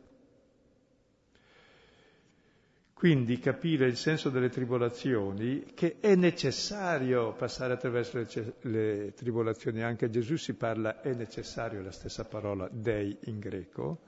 [3.05, 10.09] Quindi capire il senso delle tribolazioni, che è necessario passare attraverso le, le, tribolazioni, anche
[10.09, 13.99] Gesù si parla, è necessario, la stessa parola dei in greco,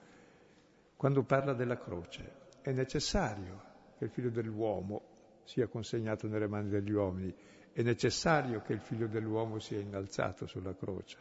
[0.96, 2.48] quando parla della croce.
[2.62, 3.62] È necessario
[3.98, 7.34] che il figlio dell'uomo sia consegnato nelle mani degli uomini,
[7.74, 11.18] è necessario che il figlio dell'uomo sia innalzato sulla croce,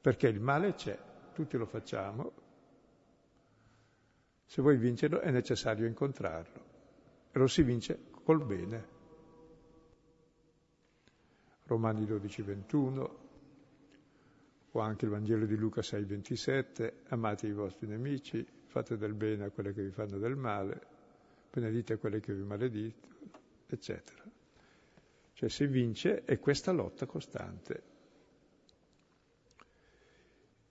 [0.00, 0.98] perché il male c'è,
[1.32, 2.32] tutti lo facciamo,
[4.44, 6.71] se vuoi vincerlo è necessario incontrarlo
[7.32, 9.00] e lo si vince col bene.
[11.64, 13.18] Romani 12, 21,
[14.72, 19.44] o anche il Vangelo di Luca 6, 27, amate i vostri nemici, fate del bene
[19.44, 20.80] a quelli che vi fanno del male,
[21.50, 23.14] benedite a quelli che vi maledicono,
[23.66, 24.22] eccetera.
[25.32, 27.82] Cioè si vince è questa lotta costante.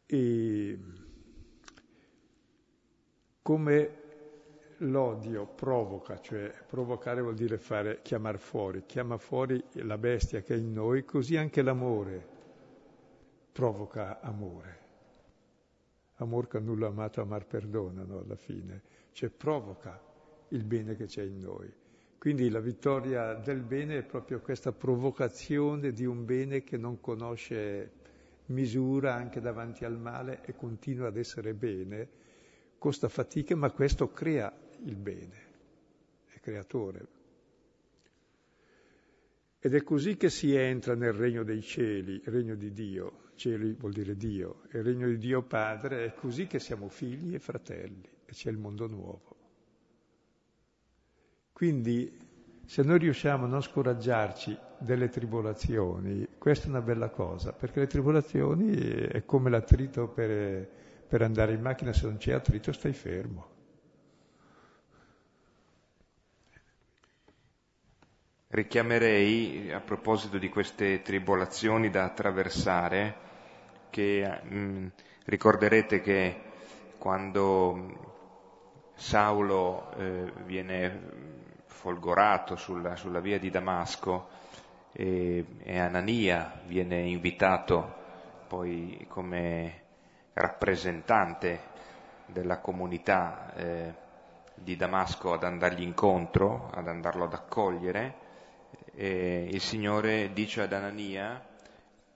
[0.05, 0.79] E
[3.41, 4.00] come
[4.81, 10.57] l'odio provoca, cioè provocare vuol dire fare, chiamare fuori, chiama fuori la bestia che è
[10.57, 12.39] in noi, così anche l'amore
[13.51, 14.79] provoca amore.
[16.15, 18.19] amor che nulla amato, amar perdona, no?
[18.19, 19.99] alla fine, cioè provoca
[20.49, 21.71] il bene che c'è in noi.
[22.17, 27.91] Quindi la vittoria del bene è proprio questa provocazione di un bene che non conosce
[28.47, 32.07] misura anche davanti al male e continua ad essere bene,
[32.77, 34.53] costa fatica, ma questo crea
[34.83, 35.37] il bene,
[36.27, 37.07] è creatore.
[39.59, 43.93] Ed è così che si entra nel regno dei cieli, regno di Dio, cieli vuol
[43.93, 48.31] dire Dio, il regno di Dio Padre, è così che siamo figli e fratelli e
[48.31, 49.35] c'è il mondo nuovo.
[51.53, 52.29] Quindi
[52.65, 57.87] se noi riusciamo a non scoraggiarci delle tribolazioni, questa è una bella cosa, perché le
[57.87, 60.67] tribolazioni è come l'attrito per,
[61.07, 63.50] per andare in macchina, se non c'è attrito stai fermo.
[68.51, 73.15] Richiamerei, a proposito di queste tribolazioni da attraversare,
[73.89, 74.87] che mh, mm,
[75.23, 76.41] ricorderete che
[76.97, 78.09] quando
[78.93, 80.99] Saulo eh, viene
[81.65, 84.27] folgorato sulla, sulla via di Damasco
[84.91, 87.99] e, e, Anania viene invitato
[88.49, 89.81] poi come
[90.33, 91.69] rappresentante
[92.25, 93.93] della comunità eh,
[94.53, 98.20] di Damasco ad andargli incontro, ad andarlo ad accogliere,
[98.93, 101.43] e il Signore dice ad Anania,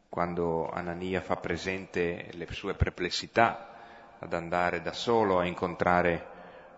[0.09, 6.34] quando Anania fa presente le sue perplessità ad andare da solo a incontrare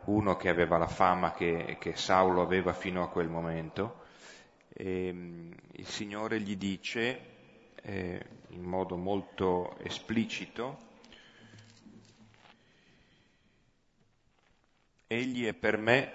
[0.06, 4.06] uno che aveva la fama che, che Saulo aveva fino a quel momento,
[4.70, 7.20] e, ehm, il Signore gli dice
[7.82, 10.86] eh, in modo molto esplicito,
[15.10, 16.12] Egli è per me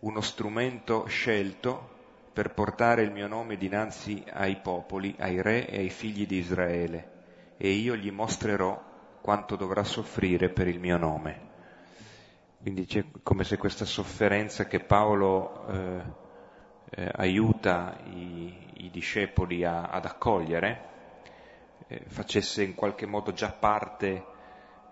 [0.00, 1.93] uno strumento scelto
[2.34, 7.12] per portare il mio nome dinanzi ai popoli, ai re e ai figli di Israele,
[7.56, 8.82] e io gli mostrerò
[9.20, 11.52] quanto dovrà soffrire per il mio nome.
[12.60, 16.02] Quindi c'è come se questa sofferenza che Paolo eh,
[16.90, 20.88] eh, aiuta i, i, discepoli a, ad accogliere
[21.86, 24.24] eh, facesse in qualche modo già parte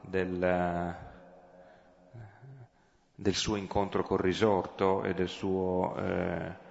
[0.02, 0.96] del,
[3.14, 6.70] del suo incontro col risorto e del suo eh,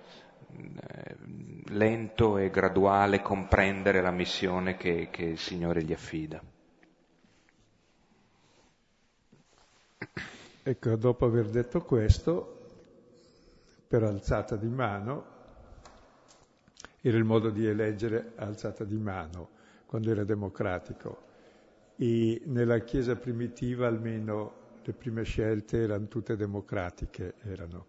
[1.67, 6.41] lento e graduale comprendere la missione che, che il Signore gli affida.
[10.63, 12.59] Ecco, dopo aver detto questo,
[13.87, 15.25] per alzata di mano,
[17.01, 19.49] era il modo di eleggere alzata di mano,
[19.85, 21.29] quando era democratico.
[21.95, 27.85] E nella Chiesa primitiva almeno le prime scelte erano tutte democratiche, erano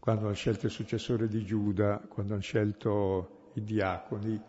[0.00, 4.42] quando hanno scelto il successore di Giuda, quando hanno scelto i diaconi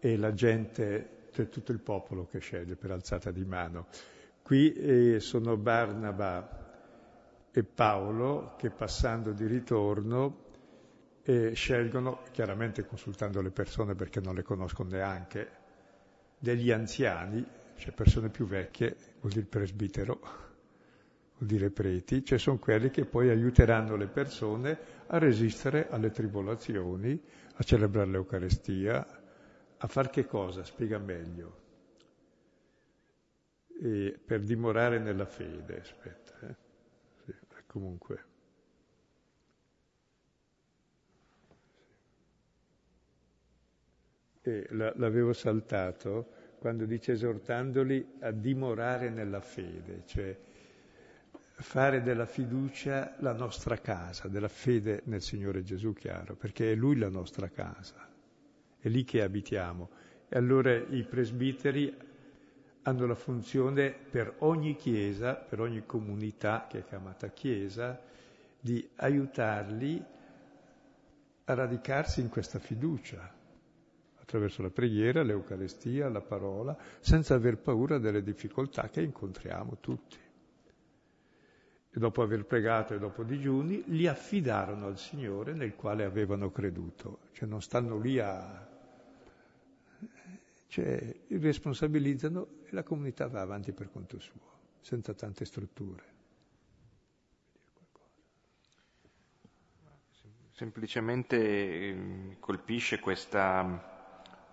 [0.00, 3.86] e la gente, cioè tutto il popolo che sceglie per alzata di mano.
[4.42, 6.60] Qui eh, sono Barnaba
[7.52, 10.50] e Paolo che passando di ritorno
[11.22, 15.60] eh, scelgono, chiaramente consultando le persone perché non le conoscono neanche,
[16.38, 20.50] degli anziani, cioè persone più vecchie, vuol dire presbitero,
[21.44, 27.20] dire preti, cioè sono quelli che poi aiuteranno le persone a resistere alle tribolazioni,
[27.54, 29.06] a celebrare l'Eucarestia,
[29.78, 30.64] a far che cosa?
[30.64, 31.60] Spiega meglio.
[33.80, 36.54] E per dimorare nella fede, aspetta, eh?
[37.24, 37.34] sì,
[37.66, 38.24] comunque.
[44.44, 50.36] E l'avevo saltato quando dice esortandoli a dimorare nella fede, cioè
[51.62, 56.96] fare della fiducia la nostra casa, della fede nel Signore Gesù, chiaro, perché è Lui
[56.98, 58.08] la nostra casa,
[58.78, 59.88] è lì che abitiamo.
[60.28, 61.94] E allora i presbiteri
[62.82, 68.00] hanno la funzione per ogni chiesa, per ogni comunità che è chiamata chiesa,
[68.60, 70.04] di aiutarli
[71.44, 73.40] a radicarsi in questa fiducia,
[74.20, 80.30] attraverso la preghiera, l'Eucarestia, la parola, senza aver paura delle difficoltà che incontriamo tutti
[81.94, 87.18] e dopo aver pregato e dopo digiuni, li affidarono al Signore nel quale avevano creduto.
[87.32, 88.66] Cioè non stanno lì a...
[90.68, 94.40] cioè li responsabilizzano e la comunità va avanti per conto suo,
[94.80, 96.10] senza tante strutture.
[100.52, 103.90] Semplicemente ehm, colpisce questa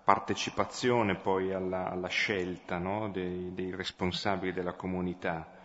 [0.04, 3.08] partecipazione poi alla, alla scelta no?
[3.10, 5.59] dei, dei responsabili della comunità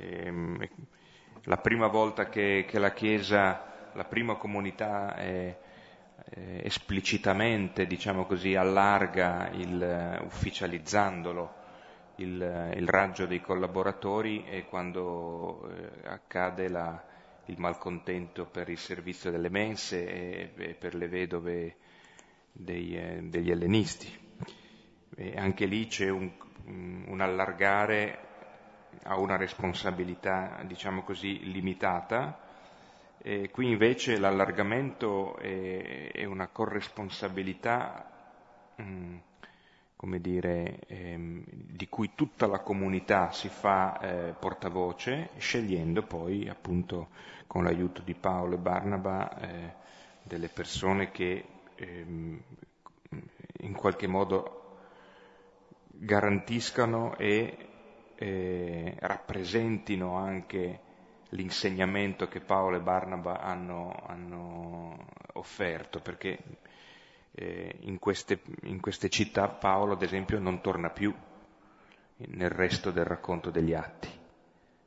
[0.00, 0.68] Ehm,
[1.44, 5.58] la prima volta che, che, la Chiesa, la prima comunità è,
[6.24, 11.58] è esplicitamente, diciamo così, allarga il, ufficializzandolo
[12.20, 17.02] il, il raggio dei collaboratori e quando eh, accade la,
[17.46, 21.76] il malcontento per il servizio delle mense e, e per le vedove
[22.52, 24.28] dei, eh, degli ellenisti.
[25.16, 26.30] E anche lì c'è un,
[27.06, 28.28] un allargare
[29.04, 32.38] a una responsabilità, diciamo così, limitata.
[33.18, 38.10] E qui invece l'allargamento è, è una corresponsabilità
[38.80, 39.16] mm,
[40.00, 47.08] come dire, ehm, di cui tutta la comunità si fa eh, portavoce, scegliendo poi appunto
[47.46, 49.74] con l'aiuto di Paolo e Barnaba eh,
[50.22, 52.40] delle persone che ehm,
[53.58, 54.78] in qualche modo
[55.88, 57.69] garantiscano e
[58.22, 60.80] eh, rappresentino anche
[61.30, 66.38] l'insegnamento che Paolo e Barnaba hanno, hanno offerto, perché
[67.30, 71.14] eh, in, queste, in queste città Paolo, ad esempio, non torna più
[72.16, 74.10] nel resto del racconto degli atti.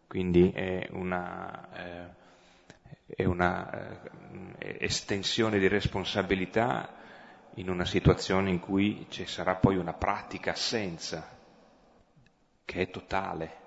[0.05, 2.07] Quindi è una, eh,
[3.07, 3.97] è una
[4.59, 7.01] eh, estensione di responsabilità
[7.55, 11.32] in una situazione in cui ci sarà poi una pratica assenza
[12.65, 13.61] che è totale.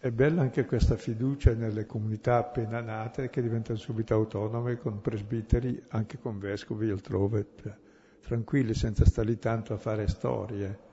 [0.00, 5.82] È bella anche questa fiducia nelle comunità appena nate che diventano subito autonome con presbiteri,
[5.88, 7.76] anche con vescovi altrove, cioè,
[8.20, 10.86] tranquilli senza stare lì tanto a fare storie.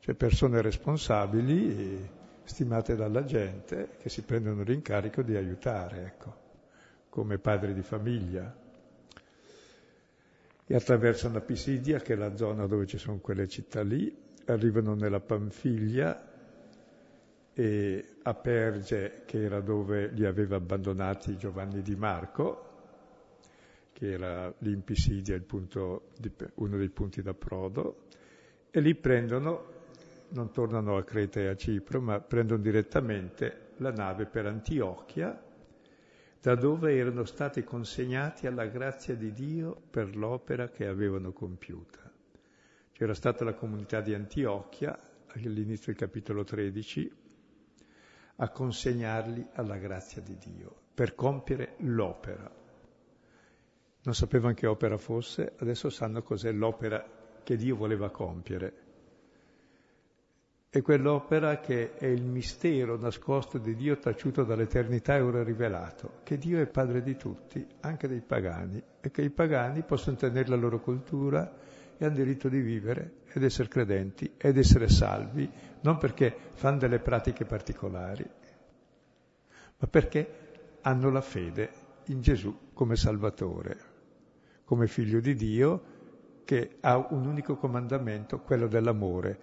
[0.00, 2.10] Cioè persone responsabili,
[2.42, 6.36] stimate dalla gente, che si prendono l'incarico di aiutare, ecco,
[7.08, 8.52] come padri di famiglia.
[10.66, 14.94] E attraversano la Pisidia, che è la zona dove ci sono quelle città lì, arrivano
[14.94, 16.32] nella Panfiglia,
[17.56, 22.72] e a Perge, che era dove li aveva abbandonati Giovanni di Marco,
[23.92, 25.40] che era l'Impisidia,
[26.54, 28.06] uno dei punti d'approdo,
[28.70, 29.72] e lì prendono,
[30.30, 35.40] non tornano a Creta e a Cipro, ma prendono direttamente la nave per Antiochia,
[36.40, 42.03] da dove erano stati consegnati alla grazia di Dio per l'opera che avevano compiuta.
[43.04, 44.98] C'era stata la comunità di Antiochia
[45.34, 47.12] all'inizio del capitolo 13,
[48.36, 52.50] a consegnarli alla grazia di Dio per compiere l'opera.
[54.04, 57.06] Non sapevano che opera fosse, adesso sanno cos'è l'opera
[57.42, 58.72] che Dio voleva compiere.
[60.70, 66.38] È quell'opera che è il mistero nascosto di Dio taciuto dall'eternità e ora rivelato, che
[66.38, 70.56] Dio è padre di tutti, anche dei pagani, e che i pagani possono tenere la
[70.56, 75.48] loro cultura e hanno diritto di vivere ed essere credenti ed essere salvi,
[75.80, 78.28] non perché fanno delle pratiche particolari,
[79.78, 80.42] ma perché
[80.82, 81.70] hanno la fede
[82.06, 83.78] in Gesù come Salvatore,
[84.64, 85.92] come figlio di Dio
[86.44, 89.38] che ha un unico comandamento, quello dell'amore.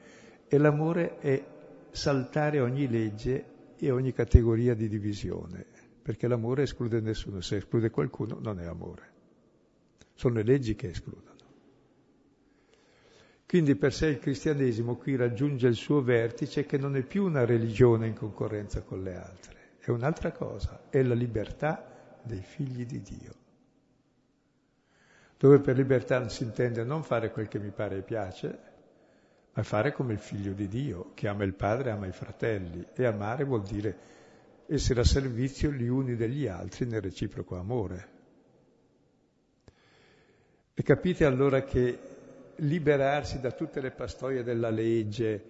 [0.47, 1.43] E l'amore è
[1.91, 3.45] saltare ogni legge
[3.77, 5.65] e ogni categoria di divisione,
[6.01, 9.09] perché l'amore esclude nessuno, se esclude qualcuno non è amore.
[10.13, 11.30] Sono le leggi che escludono.
[13.51, 17.43] Quindi per sé il cristianesimo qui raggiunge il suo vertice che non è più una
[17.43, 23.01] religione in concorrenza con le altre, è un'altra cosa, è la libertà dei figli di
[23.01, 23.33] Dio.
[25.37, 28.59] Dove per libertà si intende non fare quel che mi pare e piace,
[29.51, 32.87] ma fare come il figlio di Dio, che ama il padre ama i fratelli.
[32.93, 33.97] E amare vuol dire
[34.67, 38.07] essere a servizio gli uni degli altri nel reciproco amore.
[40.73, 42.10] E capite allora che
[42.57, 45.43] liberarsi da tutte le pastoie della legge,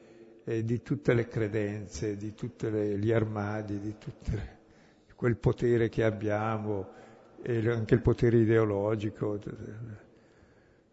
[0.43, 4.59] eh, di tutte le credenze, di tutti gli armadi, di tutto
[5.15, 6.99] quel potere che abbiamo,
[7.41, 9.39] e anche il potere ideologico.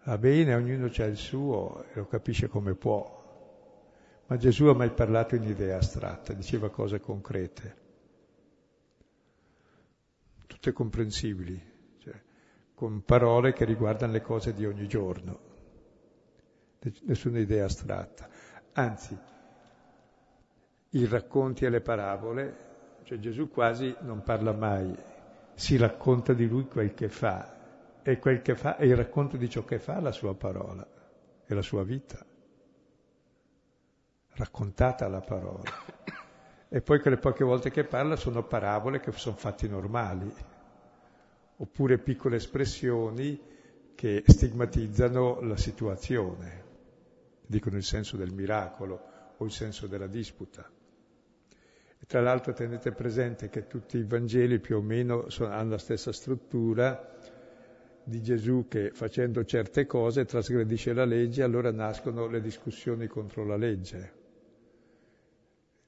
[0.04, 3.16] Va bene, ognuno ha il suo e lo capisce come può.
[4.26, 7.76] Ma Gesù ha mai parlato in idea astratta, diceva cose concrete,
[10.46, 11.58] tutte comprensibili,
[11.98, 12.20] cioè,
[12.74, 15.47] con parole che riguardano le cose di ogni giorno
[17.02, 18.28] nessuna idea astratta.
[18.72, 19.16] Anzi,
[20.90, 22.66] i racconti e le parabole,
[23.02, 24.94] cioè Gesù quasi non parla mai,
[25.54, 29.50] si racconta di lui quel che fa e quel che fa è il racconto di
[29.50, 30.86] ciò che fa la sua parola
[31.44, 32.24] e la sua vita,
[34.30, 35.96] raccontata la parola.
[36.70, 40.32] E poi quelle poche volte che parla sono parabole che sono fatti normali,
[41.56, 43.40] oppure piccole espressioni
[43.94, 46.66] che stigmatizzano la situazione
[47.48, 50.70] dicono il senso del miracolo o il senso della disputa.
[52.00, 55.78] E tra l'altro tenete presente che tutti i Vangeli più o meno sono, hanno la
[55.78, 57.16] stessa struttura
[58.04, 63.56] di Gesù che facendo certe cose trasgredisce la legge, allora nascono le discussioni contro la
[63.56, 64.12] legge.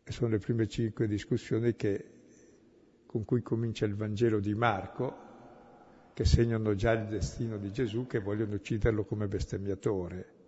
[0.03, 2.05] E sono le prime cinque discussioni che,
[3.07, 5.29] con cui comincia il Vangelo di Marco,
[6.15, 10.40] che segnano già il destino di Gesù, che vogliono ucciderlo come bestemmiatore.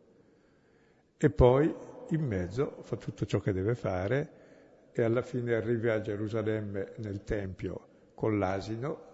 [1.25, 1.73] E poi
[2.09, 7.23] in mezzo fa tutto ciò che deve fare e alla fine arriva a Gerusalemme nel
[7.23, 9.11] Tempio con l'asino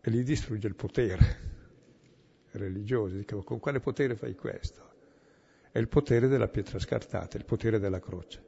[0.00, 1.38] e gli distrugge il potere
[2.50, 3.14] religioso.
[3.14, 4.94] Dicevo, con quale potere fai questo?
[5.70, 8.42] È il potere della pietra scartata, il potere della croce,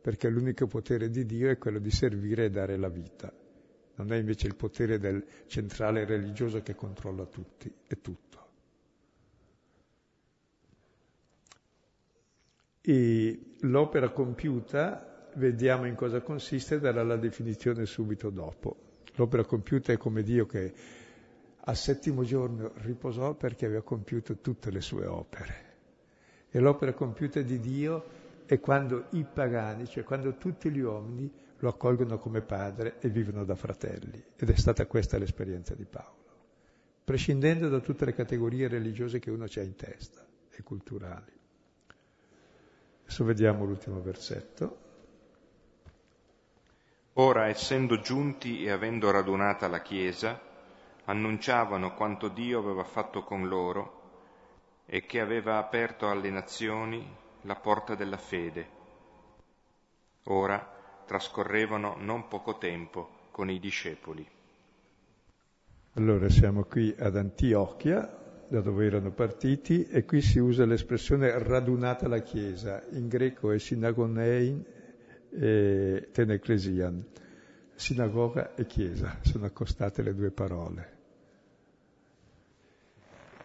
[0.00, 3.30] perché l'unico potere di Dio è quello di servire e dare la vita.
[3.96, 8.29] Non è invece il potere del centrale religioso che controlla tutti e tutto.
[12.90, 18.98] E l'opera compiuta, vediamo in cosa consiste, darà la definizione subito dopo.
[19.14, 20.74] L'opera compiuta è come Dio che
[21.56, 25.54] al settimo giorno riposò perché aveva compiuto tutte le sue opere.
[26.50, 28.04] E l'opera compiuta di Dio
[28.44, 33.44] è quando i pagani, cioè quando tutti gli uomini lo accolgono come padre e vivono
[33.44, 34.20] da fratelli.
[34.34, 36.24] Ed è stata questa l'esperienza di Paolo,
[37.04, 41.38] prescindendo da tutte le categorie religiose che uno ha in testa e culturali.
[43.10, 44.78] Adesso vediamo l'ultimo versetto.
[47.14, 50.40] Ora, essendo giunti e avendo radunata la Chiesa,
[51.06, 54.02] annunciavano quanto Dio aveva fatto con loro
[54.86, 57.04] e che aveva aperto alle nazioni
[57.40, 58.68] la porta della fede.
[60.26, 60.64] Ora
[61.04, 64.24] trascorrevano non poco tempo con i discepoli.
[65.94, 68.19] Allora siamo qui ad Antiochia,
[68.50, 73.58] da dove erano partiti, e qui si usa l'espressione radunata la Chiesa, in greco è
[73.58, 74.64] sinagonein
[75.30, 77.04] e teneclesian,
[77.76, 80.98] sinagoga e Chiesa, sono accostate le due parole.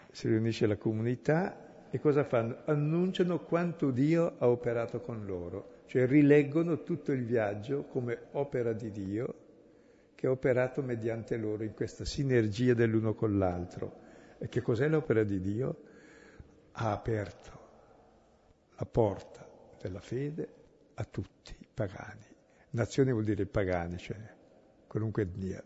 [0.10, 2.64] Si riunisce la comunità e cosa fanno?
[2.66, 8.90] Annunciano quanto Dio ha operato con loro, cioè rileggono tutto il viaggio come opera di
[8.90, 9.36] Dio
[10.16, 14.02] che ha operato mediante loro in questa sinergia dell'uno con l'altro
[14.38, 15.82] e che cos'è l'opera di Dio?
[16.74, 17.60] Ha aperto
[18.78, 19.48] la porta
[19.80, 20.54] della fede
[20.96, 22.26] a tutti i pagani.
[22.72, 24.18] Nazione vuol dire pagani, cioè
[24.88, 25.64] qualunque etnia.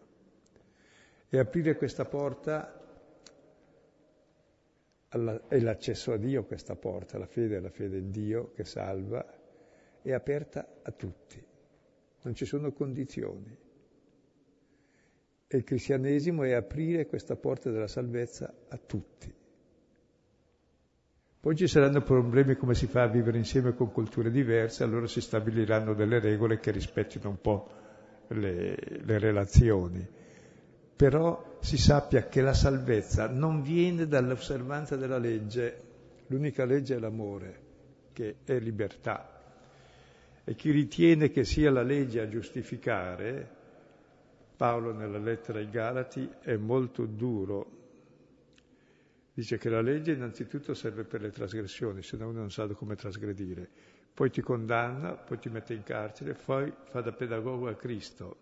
[1.28, 2.80] E aprire questa porta
[5.10, 8.64] alla, è l'accesso a Dio questa porta, la fede è la fede in Dio che
[8.64, 9.26] salva,
[10.02, 11.44] è aperta a tutti,
[12.22, 13.68] non ci sono condizioni.
[15.52, 19.34] E il cristianesimo è aprire questa porta della salvezza a tutti.
[21.40, 25.22] Poi ci saranno problemi come si fa a vivere insieme con culture diverse, allora si
[25.22, 27.68] stabiliranno delle regole che rispettino un po'
[28.28, 30.08] le, le relazioni.
[30.96, 35.82] Però si sappia che la salvezza non viene dall'osservanza della legge,
[36.28, 37.60] l'unica legge è l'amore,
[38.14, 39.42] che è libertà.
[40.44, 43.58] E chi ritiene che sia la legge a giustificare,
[44.60, 47.78] Paolo nella lettera ai Galati è molto duro.
[49.34, 52.98] Dice che la legge innanzitutto serve per le trasgressioni, se no uno non sa come
[52.98, 53.70] trasgredire.
[54.14, 58.36] Poi ti condanna, poi ti mette in carcere, poi fa da pedagogo a Cristo.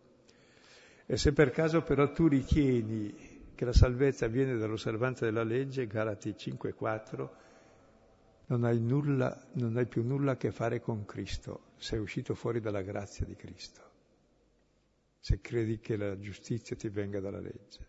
[1.05, 6.32] E se per caso però tu ritieni che la salvezza viene dall'osservanza della legge, Galati
[6.32, 7.30] 5,4,
[8.47, 13.24] non non hai più nulla a che fare con Cristo, sei uscito fuori dalla grazia
[13.24, 13.86] di Cristo
[15.20, 17.86] se credi che la giustizia ti venga dalla legge.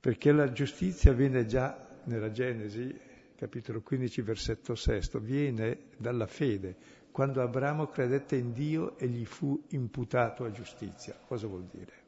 [0.00, 2.96] Perché la giustizia viene già nella Genesi,
[3.34, 6.76] capitolo 15, versetto 6, viene dalla fede.
[7.10, 11.18] Quando Abramo credette in Dio e gli fu imputato a giustizia.
[11.26, 12.04] Cosa vuol dire?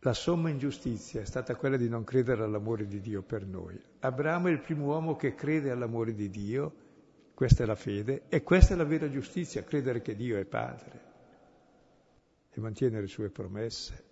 [0.00, 3.78] La somma ingiustizia è stata quella di non credere all'amore di Dio per noi.
[4.00, 6.86] Abramo è il primo uomo che crede all'amore di Dio
[7.38, 11.00] questa è la fede e questa è la vera giustizia, credere che Dio è Padre
[12.50, 14.04] e mantiene le sue promesse.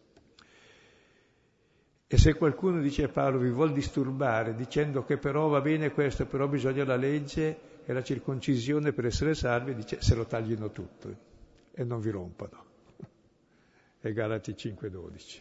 [2.06, 6.24] E se qualcuno dice a Paolo vi vuol disturbare dicendo che però va bene questo,
[6.26, 11.12] però bisogna la legge e la circoncisione per essere salvi, dice se lo taglino tutto
[11.72, 12.64] e non vi rompano.
[13.98, 15.40] È Galati 5:12.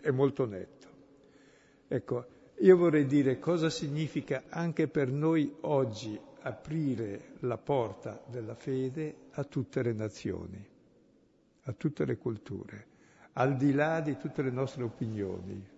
[0.00, 0.88] È molto netto.
[1.86, 2.26] Ecco,
[2.60, 9.44] io vorrei dire cosa significa anche per noi oggi aprire la porta della fede a
[9.44, 10.64] tutte le nazioni,
[11.64, 12.86] a tutte le culture,
[13.34, 15.74] al di là di tutte le nostre opinioni.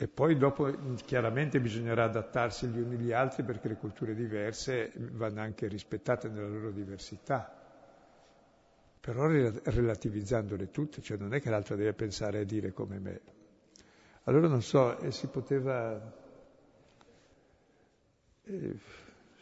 [0.00, 5.40] E poi dopo chiaramente bisognerà adattarsi gli uni agli altri perché le culture diverse vanno
[5.40, 7.52] anche rispettate nella loro diversità.
[9.00, 13.20] Però relativizzandole tutte, cioè non è che l'altro deve pensare e dire come me,
[14.28, 16.00] allora non so, e si poteva
[18.50, 18.78] Eh,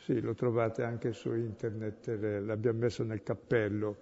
[0.03, 3.97] sì, lo trovate anche su internet, eh, l'abbiamo messo nel cappello,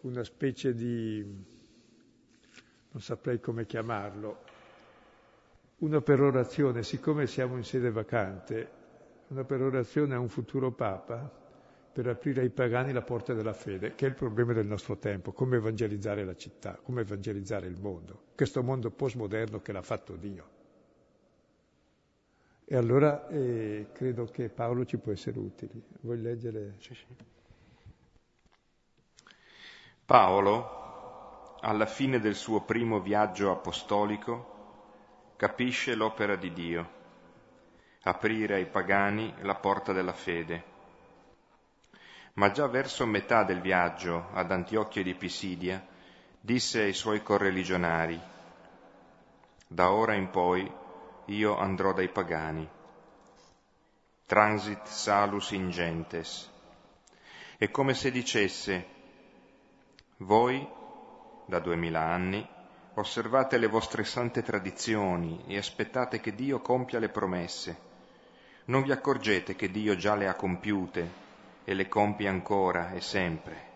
[0.00, 1.20] una specie di,
[2.90, 4.42] non saprei come chiamarlo,
[5.78, 8.70] una perorazione, siccome siamo in sede vacante,
[9.28, 11.41] una perorazione a un futuro Papa
[11.92, 15.32] per aprire ai pagani la porta della fede, che è il problema del nostro tempo,
[15.32, 20.60] come evangelizzare la città, come evangelizzare il mondo, questo mondo postmoderno che l'ha fatto Dio.
[22.64, 25.72] E allora eh, credo che Paolo ci può essere utile.
[26.00, 26.76] Vuoi leggere?
[26.78, 27.04] Sì, sì.
[30.06, 36.90] Paolo, alla fine del suo primo viaggio apostolico, capisce l'opera di Dio,
[38.04, 40.71] aprire ai pagani la porta della fede.
[42.34, 45.86] Ma già verso metà del viaggio ad Antiochia di Pisidia,
[46.40, 48.20] disse ai suoi correligionari,
[49.72, 50.70] da ora in poi
[51.26, 52.68] io andrò dai pagani.
[54.26, 56.50] Transit salus ingentes.
[57.56, 58.86] È come se dicesse,
[60.18, 60.66] voi,
[61.46, 62.46] da duemila anni,
[62.94, 67.90] osservate le vostre sante tradizioni e aspettate che Dio compia le promesse.
[68.66, 71.21] Non vi accorgete che Dio già le ha compiute
[71.64, 73.70] e le compie ancora e sempre.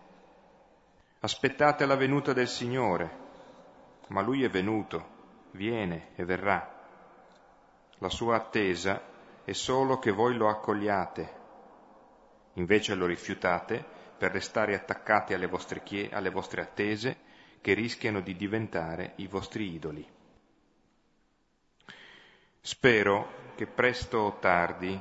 [1.19, 3.25] Aspettate la venuta del Signore,
[4.07, 5.15] ma Lui è venuto,
[5.51, 6.75] viene e verrà.
[7.99, 9.01] La sua attesa
[9.43, 11.35] è solo che voi lo accogliate.
[12.53, 13.83] Invece lo rifiutate
[14.17, 17.17] per restare attaccati alle vostre, chie- alle vostre attese
[17.61, 20.07] che rischiano di diventare i vostri idoli.
[22.61, 24.99] Spero che presto o tardi,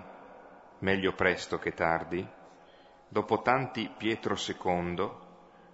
[0.79, 2.27] meglio presto che tardi,
[3.09, 5.11] dopo tanti Pietro II,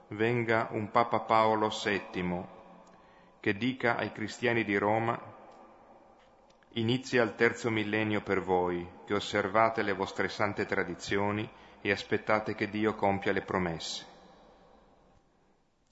[0.08, 2.44] venga un Papa Paolo VII
[3.40, 5.32] che dica ai cristiani di Roma
[6.76, 11.46] Inizia il terzo millennio per voi, che osservate le vostre sante tradizioni
[11.82, 14.06] e aspettate che Dio compia le promesse.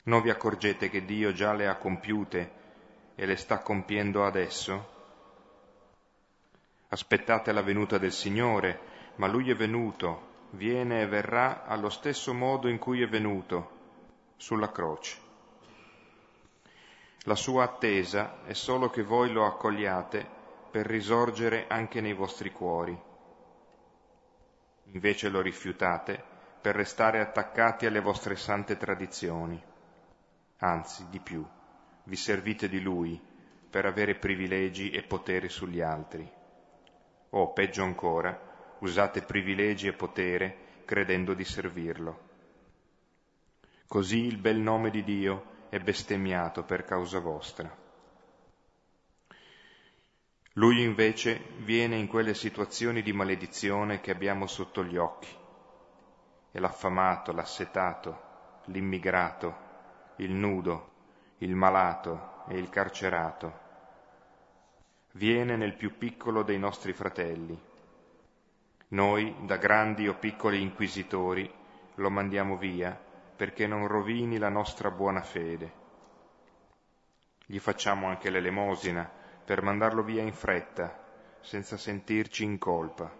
[0.04, 2.52] Non vi accorgete che Dio già le ha compiute
[3.14, 4.98] e le sta compiendo adesso?
[6.88, 8.80] Aspettate la venuta del Signore,
[9.16, 13.78] ma Lui è venuto, viene e verrà allo stesso modo in cui è venuto,
[14.36, 15.28] sulla croce.
[17.24, 20.26] La sua attesa è solo che voi lo accogliate
[20.70, 22.98] per risorgere anche nei vostri cuori.
[24.84, 26.22] Invece lo rifiutate
[26.60, 29.62] per restare attaccati alle vostre sante tradizioni.
[30.58, 31.46] Anzi, di più,
[32.04, 33.20] vi servite di lui
[33.70, 36.28] per avere privilegi e potere sugli altri.
[37.30, 38.49] O, peggio ancora,
[38.80, 42.28] usate privilegi e potere credendo di servirlo.
[43.86, 47.76] Così il bel nome di Dio è bestemmiato per causa vostra.
[50.54, 55.28] Lui invece viene in quelle situazioni di maledizione che abbiamo sotto gli occhi.
[56.50, 59.56] È l'affamato, l'assetato, l'immigrato,
[60.16, 60.90] il nudo,
[61.38, 63.58] il malato e il carcerato.
[65.12, 67.69] Viene nel più piccolo dei nostri fratelli.
[68.92, 71.48] Noi, da grandi o piccoli inquisitori,
[71.94, 72.98] lo mandiamo via
[73.36, 75.72] perché non rovini la nostra buona fede.
[77.46, 79.08] Gli facciamo anche l'elemosina
[79.44, 81.04] per mandarlo via in fretta,
[81.40, 83.10] senza sentirci in colpa.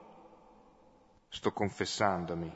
[1.29, 2.53] Sto confessandomi,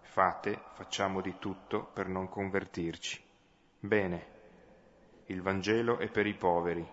[0.00, 3.20] fate, facciamo di tutto per non convertirci.
[3.80, 4.26] Bene,
[5.26, 6.88] il Vangelo è per i poveri,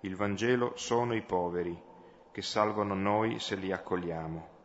[0.00, 1.88] il Vangelo sono i poveri,
[2.30, 4.59] che salvano noi se li accogliamo.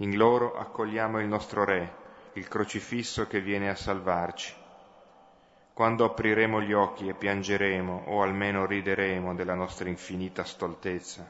[0.00, 1.94] In loro accogliamo il nostro Re,
[2.34, 4.60] il crocifisso che viene a salvarci
[5.80, 11.26] quando apriremo gli occhi e piangeremo o almeno rideremo della nostra infinita stoltezza.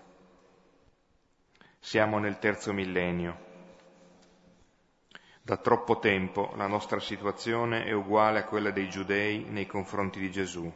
[1.78, 3.38] Siamo nel terzo millennio.
[5.40, 10.32] Da troppo tempo la nostra situazione è uguale a quella dei giudei nei confronti di
[10.32, 10.68] Gesù.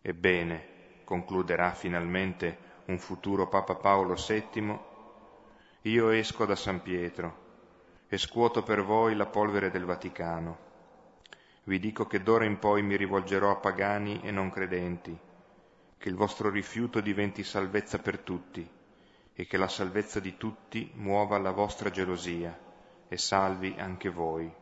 [0.00, 0.66] Ebbene,
[1.02, 4.78] concluderà finalmente un futuro Papa Paolo VII,
[5.82, 7.40] io esco da San Pietro
[8.08, 10.70] e scuoto per voi la polvere del Vaticano
[11.64, 15.16] vi dico che d'ora in poi mi rivolgerò a pagani e non credenti,
[15.96, 18.68] che il vostro rifiuto diventi salvezza per tutti
[19.32, 22.58] e che la salvezza di tutti muova la vostra gelosia
[23.06, 24.52] e salvi anche voi.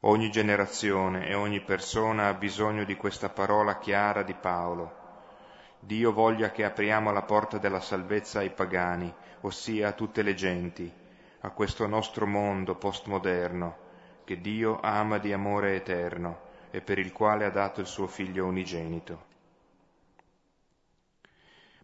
[0.00, 5.02] Ogni generazione e ogni persona ha bisogno di questa parola chiara di Paolo.
[5.84, 10.90] Dio voglia che apriamo la porta della salvezza ai pagani, ossia a tutte le genti,
[11.40, 13.76] a questo nostro mondo postmoderno,
[14.24, 18.46] che Dio ama di amore eterno e per il quale ha dato il suo figlio
[18.46, 19.32] unigenito.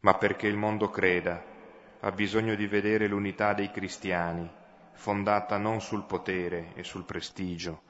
[0.01, 1.45] ma perché il mondo creda,
[2.01, 4.49] ha bisogno di vedere l'unità dei cristiani,
[4.93, 7.83] fondata non sul potere e sul prestigio,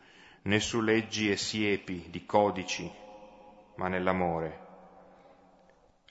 [0.42, 2.90] né su leggi e siepi di codici,
[3.76, 4.69] ma nell'amore.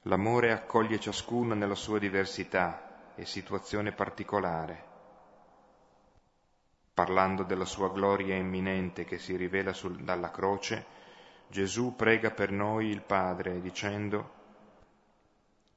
[0.03, 4.85] L'amore accoglie ciascuno nella sua diversità e situazione particolare.
[6.93, 10.85] Parlando della sua gloria imminente che si rivela sul, dalla croce,
[11.49, 14.31] Gesù prega per noi il Padre dicendo,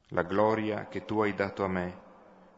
[0.08, 2.00] La gloria che tu hai dato a me,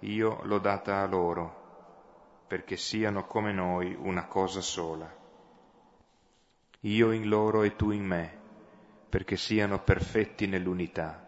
[0.00, 5.10] io l'ho data a loro, perché siano come noi una cosa sola.
[6.80, 8.38] Io in loro e tu in me,
[9.08, 11.23] perché siano perfetti nell'unità,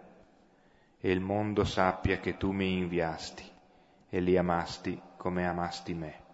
[1.06, 3.48] e il mondo sappia che tu mi inviasti
[4.10, 6.24] e li amasti come amasti me.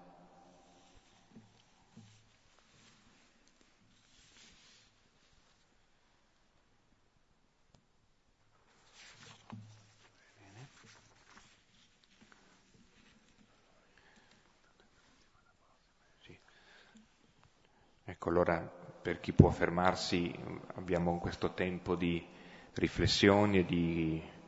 [18.05, 20.35] Ecco, allora per chi può fermarsi
[20.77, 22.27] abbiamo questo tempo di
[22.73, 24.41] riflessioni e di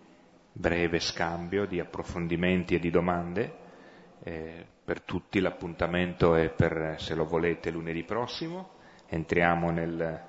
[0.56, 3.62] breve scambio, di approfondimenti e di domande.
[4.22, 8.70] Eh, per tutti l'appuntamento è per, se lo volete, lunedì prossimo.
[9.06, 10.22] Entriamo nel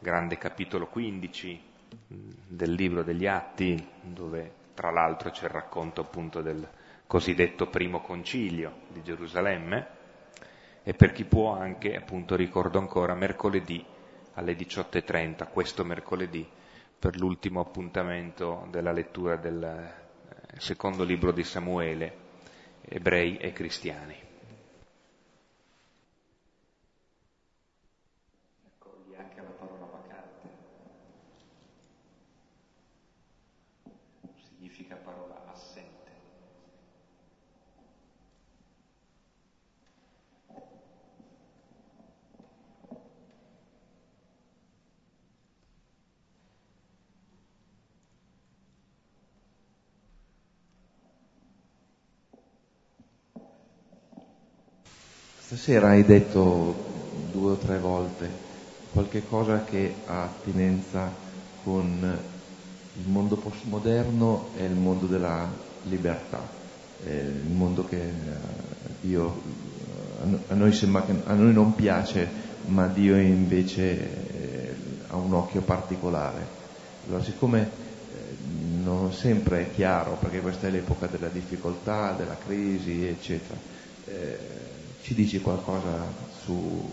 [0.00, 1.68] grande capitolo 15
[2.06, 6.66] del libro degli Atti, dove tra l'altro c'è il racconto appunto del
[7.06, 9.98] cosiddetto primo concilio di Gerusalemme
[10.82, 13.84] e per chi può anche, appunto ricordo ancora, mercoledì
[14.34, 16.48] alle 18.30, questo mercoledì,
[17.00, 22.14] per l'ultimo appuntamento della lettura del eh, secondo libro di Samuele,
[22.82, 24.29] ebrei e cristiani.
[55.60, 56.74] Stasera hai detto
[57.32, 58.26] due o tre volte
[58.92, 61.12] qualche cosa che ha attinenza
[61.62, 62.18] con
[62.94, 65.46] il mondo postmoderno e il mondo della
[65.82, 66.40] libertà,
[67.04, 68.12] eh, il mondo che eh,
[69.02, 69.38] Dio,
[70.48, 72.26] a noi sembra che a noi non piace,
[72.68, 74.74] ma Dio invece eh,
[75.08, 76.42] ha un occhio particolare.
[77.06, 77.70] Allora, siccome
[78.82, 83.58] non sempre è chiaro, perché questa è l'epoca della difficoltà, della crisi, eccetera,
[85.02, 86.06] ci dici qualcosa
[86.42, 86.90] su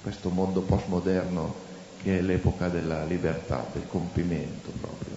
[0.00, 1.54] questo mondo postmoderno
[2.02, 5.16] che è l'epoca della libertà, del compimento proprio?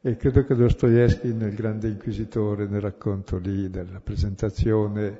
[0.00, 5.18] E credo che Dostoevsky nel Grande Inquisitore, nel racconto lì della presentazione,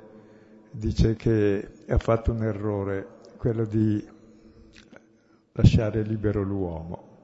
[0.71, 4.01] dice che ha fatto un errore, quello di
[5.51, 7.16] lasciare libero l'uomo.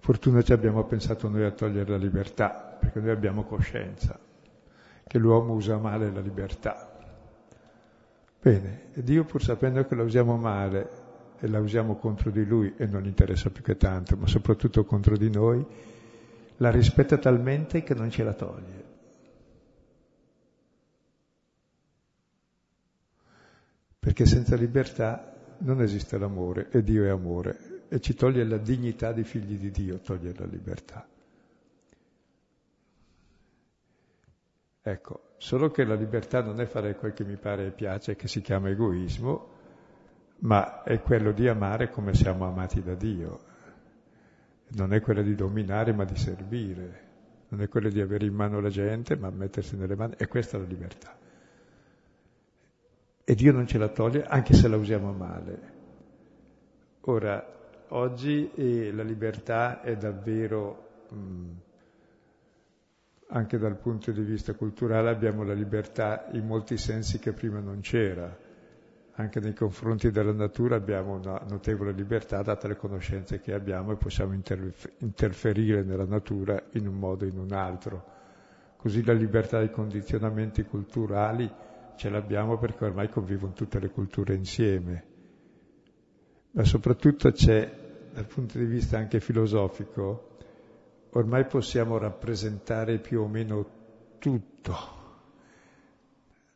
[0.00, 4.18] Fortuna ci abbiamo pensato noi a togliere la libertà, perché noi abbiamo coscienza
[5.06, 6.90] che l'uomo usa male la libertà.
[8.40, 10.88] Bene, e Dio pur sapendo che la usiamo male
[11.38, 15.18] e la usiamo contro di Lui, e non interessa più che tanto, ma soprattutto contro
[15.18, 15.64] di noi,
[16.56, 18.84] la rispetta talmente che non ce la toglie.
[23.98, 29.10] Perché senza libertà non esiste l'amore e Dio è amore e ci toglie la dignità
[29.10, 31.04] di figli di Dio, toglie la libertà.
[34.80, 38.28] Ecco, solo che la libertà non è fare quel che mi pare e piace, che
[38.28, 39.48] si chiama egoismo,
[40.42, 43.40] ma è quello di amare come siamo amati da Dio.
[44.68, 47.08] Non è quella di dominare, ma di servire.
[47.48, 50.14] Non è quella di avere in mano la gente, ma mettersi nelle mani.
[50.16, 51.18] E questa è la libertà.
[53.24, 55.78] E Dio non ce la toglie, anche se la usiamo male.
[57.00, 57.58] Ora,
[57.90, 60.88] oggi eh, la libertà è davvero...
[61.10, 61.50] Mh,
[63.32, 67.80] anche dal punto di vista culturale abbiamo la libertà in molti sensi che prima non
[67.80, 68.36] c'era.
[69.14, 73.96] Anche nei confronti della natura abbiamo una notevole libertà date le conoscenze che abbiamo e
[73.96, 78.04] possiamo interferire nella natura in un modo o in un altro.
[78.76, 81.48] Così la libertà dei condizionamenti culturali
[81.96, 85.04] ce l'abbiamo perché ormai convivono tutte le culture insieme.
[86.52, 87.70] Ma soprattutto c'è,
[88.20, 90.36] dal punto di vista anche filosofico,
[91.12, 93.78] ormai possiamo rappresentare più o meno
[94.18, 94.76] tutto,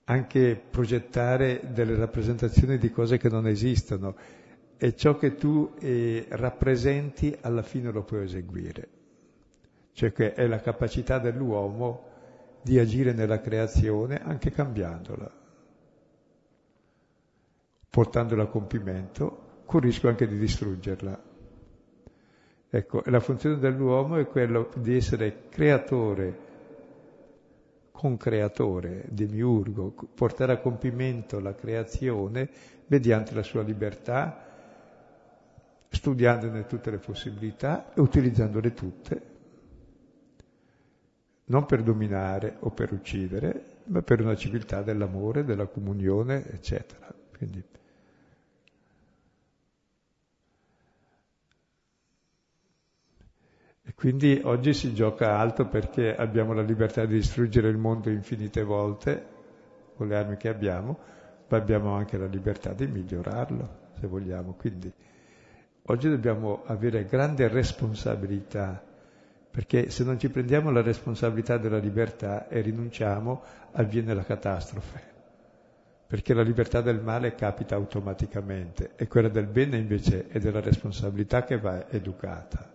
[0.04, 4.42] anche progettare delle rappresentazioni di cose che non esistono.
[4.76, 8.88] e ciò che tu eh, rappresenti alla fine lo puoi eseguire.
[9.92, 12.10] Cioè che è la capacità dell'uomo
[12.60, 15.30] di agire nella creazione anche cambiandola,
[17.88, 21.23] portandola a compimento, con il rischio anche di distruggerla.
[22.76, 26.38] Ecco, la funzione dell'uomo è quella di essere creatore,
[27.92, 32.50] concreatore, demiurgo, portare a compimento la creazione
[32.88, 34.44] mediante la sua libertà,
[35.88, 39.22] studiandone tutte le possibilità e utilizzandole tutte,
[41.44, 47.06] non per dominare o per uccidere, ma per una civiltà dell'amore, della comunione, eccetera.
[47.38, 47.62] Quindi,
[53.94, 59.26] quindi oggi si gioca alto perché abbiamo la libertà di distruggere il mondo infinite volte
[59.96, 60.98] con le armi che abbiamo,
[61.48, 63.68] ma abbiamo anche la libertà di migliorarlo,
[63.98, 64.54] se vogliamo.
[64.54, 64.92] Quindi
[65.82, 68.82] oggi dobbiamo avere grande responsabilità,
[69.50, 73.42] perché se non ci prendiamo la responsabilità della libertà e rinunciamo,
[73.72, 75.12] avviene la catastrofe.
[76.06, 81.44] Perché la libertà del male capita automaticamente e quella del bene invece è della responsabilità
[81.44, 82.74] che va educata.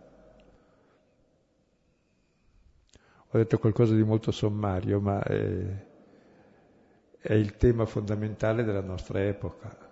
[3.31, 5.85] Ho detto qualcosa di molto sommario, ma è,
[7.19, 9.87] è il tema fondamentale della nostra epoca.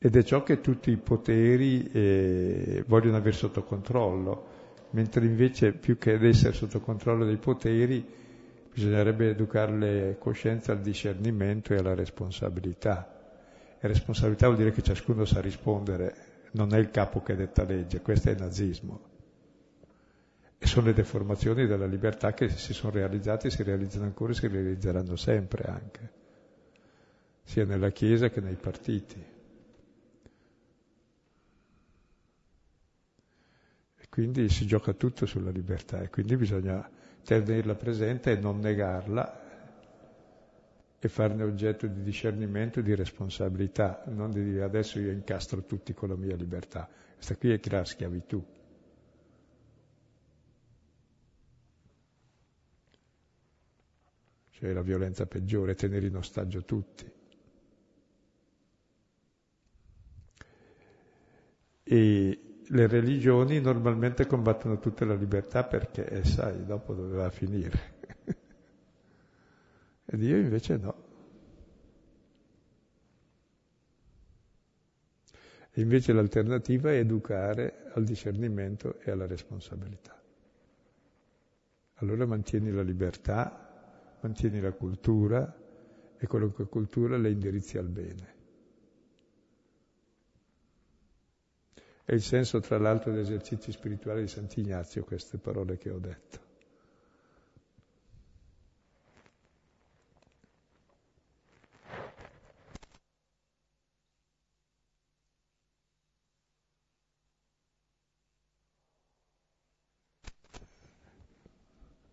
[0.00, 4.46] Ed è ciò che tutti i poteri eh, vogliono avere sotto controllo,
[4.90, 8.04] mentre invece più che essere sotto controllo dei poteri
[8.72, 13.12] bisognerebbe educare le coscienze al discernimento e alla responsabilità.
[13.78, 16.14] E responsabilità vuol dire che ciascuno sa rispondere,
[16.52, 19.07] non è il capo che detta legge, questo è il nazismo.
[20.58, 24.48] E sono le deformazioni della libertà che si sono realizzate, si realizzano ancora e si
[24.48, 26.12] realizzeranno sempre anche,
[27.44, 29.24] sia nella Chiesa che nei partiti.
[33.96, 36.90] E quindi si gioca tutto sulla libertà e quindi bisogna
[37.24, 39.46] tenerla presente e non negarla
[41.00, 45.94] e farne oggetto di discernimento e di responsabilità, non di dire adesso io incastro tutti
[45.94, 46.88] con la mia libertà.
[47.14, 48.44] Questa qui è la schiavitù.
[54.58, 57.08] Cioè la violenza peggiore, tenere in ostaggio tutti.
[61.84, 67.78] E le religioni normalmente combattono tutta la libertà perché, eh, sai, dopo doveva finire.
[70.04, 71.06] e Dio invece no.
[75.74, 80.20] Invece l'alternativa è educare al discernimento e alla responsabilità.
[82.00, 83.67] Allora mantieni la libertà
[84.20, 85.54] mantieni la cultura
[86.16, 88.36] e qualunque cultura la indirizzi al bene.
[92.04, 96.46] È il senso, tra l'altro, degli esercizi spirituali di Sant'Ignazio, queste parole che ho detto.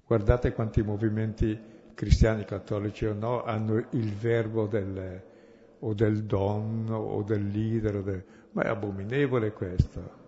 [0.05, 5.21] Guardate quanti movimenti cristiani, cattolici o no, hanno il verbo del,
[5.79, 10.23] o del don o del leader, del, ma è abominevole questo.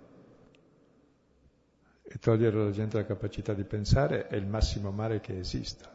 [2.01, 5.93] E togliere alla gente la capacità di pensare è il massimo male che esista.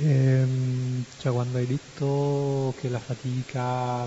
[0.00, 4.06] Ehm, cioè quando hai detto che la fatica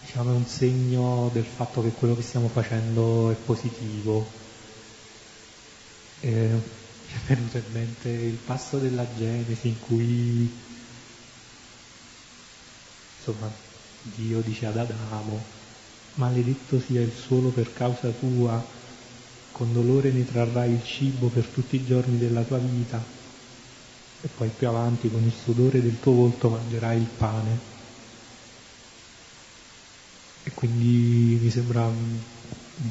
[0.00, 4.26] diciamo, è un segno del fatto che quello che stiamo facendo è positivo,
[6.22, 10.50] e mi è venuto in mente il passo della Genesi in cui
[13.18, 13.50] insomma
[14.02, 15.44] Dio dice ad Adamo
[16.14, 18.64] maledetto sia il suolo per causa tua
[19.50, 23.02] con dolore ne trarrai il cibo per tutti i giorni della tua vita
[24.24, 27.70] e poi più avanti con il sudore del tuo volto mangerai il pane.
[30.44, 32.18] E quindi mi sembra un,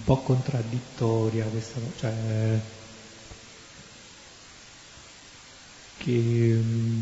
[0.03, 2.59] po' contraddittoria questa cioè
[6.01, 6.99] che mm,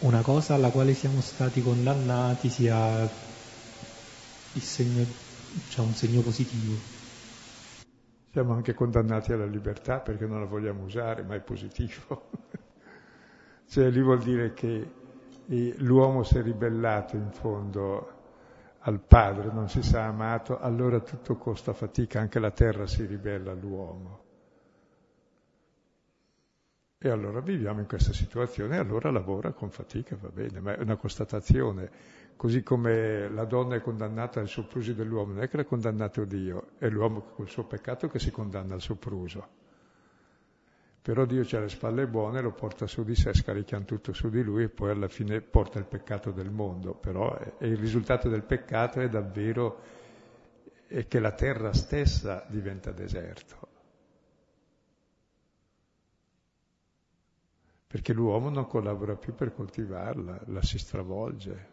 [0.00, 3.08] una cosa alla quale siamo stati condannati sia
[4.58, 5.06] segno,
[5.68, 6.74] cioè un segno positivo.
[8.32, 12.30] Siamo anche condannati alla libertà perché non la vogliamo usare, ma è positivo.
[13.68, 14.98] cioè lì vuol dire che
[15.78, 18.18] l'uomo si è ribellato in fondo
[18.80, 23.52] al padre, non si sa amato, allora tutto costa fatica, anche la terra si ribella
[23.52, 24.29] all'uomo.
[27.02, 30.82] E allora viviamo in questa situazione e allora lavora con fatica, va bene, ma è
[30.82, 31.90] una constatazione.
[32.36, 36.72] Così come la donna è condannata al sopruso dell'uomo, non è che l'ha condannato Dio,
[36.76, 39.48] è l'uomo col suo peccato che si condanna al sopruso.
[41.00, 44.42] Però Dio ha le spalle buone, lo porta su di sé, scarichiamo tutto su di
[44.42, 46.92] lui e poi alla fine porta il peccato del mondo.
[46.92, 49.80] Però è, il risultato del peccato è davvero
[50.86, 53.69] è che la terra stessa diventa deserto.
[57.90, 61.68] Perché l'uomo non collabora più per coltivarla, la si stravolge.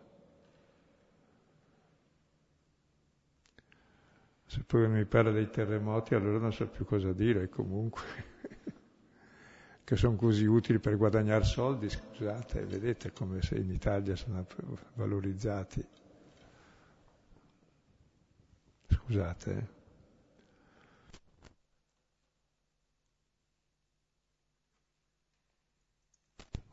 [4.48, 8.02] Se poi mi parla dei terremoti allora non so più cosa dire, comunque,
[9.84, 14.44] che sono così utili per guadagnare soldi, scusate, vedete come se in Italia sono
[14.96, 15.86] valorizzati.
[18.88, 19.77] Scusate.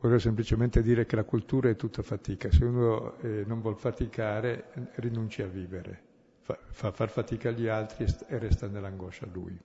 [0.04, 2.52] Voglio semplicemente dire che la cultura è tutta fatica.
[2.52, 4.66] Se uno eh, non vuol faticare,
[4.96, 6.02] rinuncia a vivere,
[6.42, 9.58] fa, fa far fatica agli altri e resta nell'angoscia lui.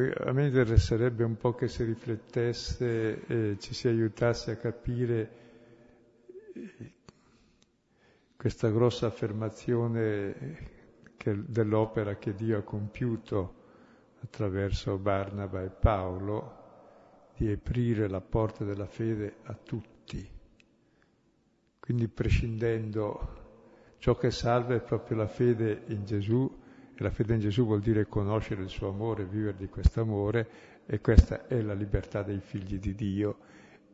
[0.00, 5.30] A me interesserebbe un po' che si riflettesse e ci si aiutasse a capire
[6.52, 6.92] eh,
[8.36, 10.72] questa grossa affermazione
[11.16, 13.62] che, dell'opera che Dio ha compiuto
[14.20, 16.62] attraverso Barnaba e Paolo
[17.36, 20.28] di aprire la porta della fede a tutti.
[21.78, 23.42] Quindi prescindendo
[23.98, 26.62] ciò che salva è proprio la fede in Gesù
[26.98, 30.48] la fede in Gesù vuol dire conoscere il suo amore, vivere di questo amore
[30.86, 33.38] e questa è la libertà dei figli di Dio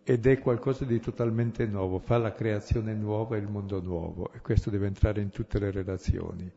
[0.02, 4.40] ed è qualcosa di totalmente nuovo, fa la creazione nuova e il mondo nuovo e
[4.40, 6.50] questo deve entrare in tutte le relazioni.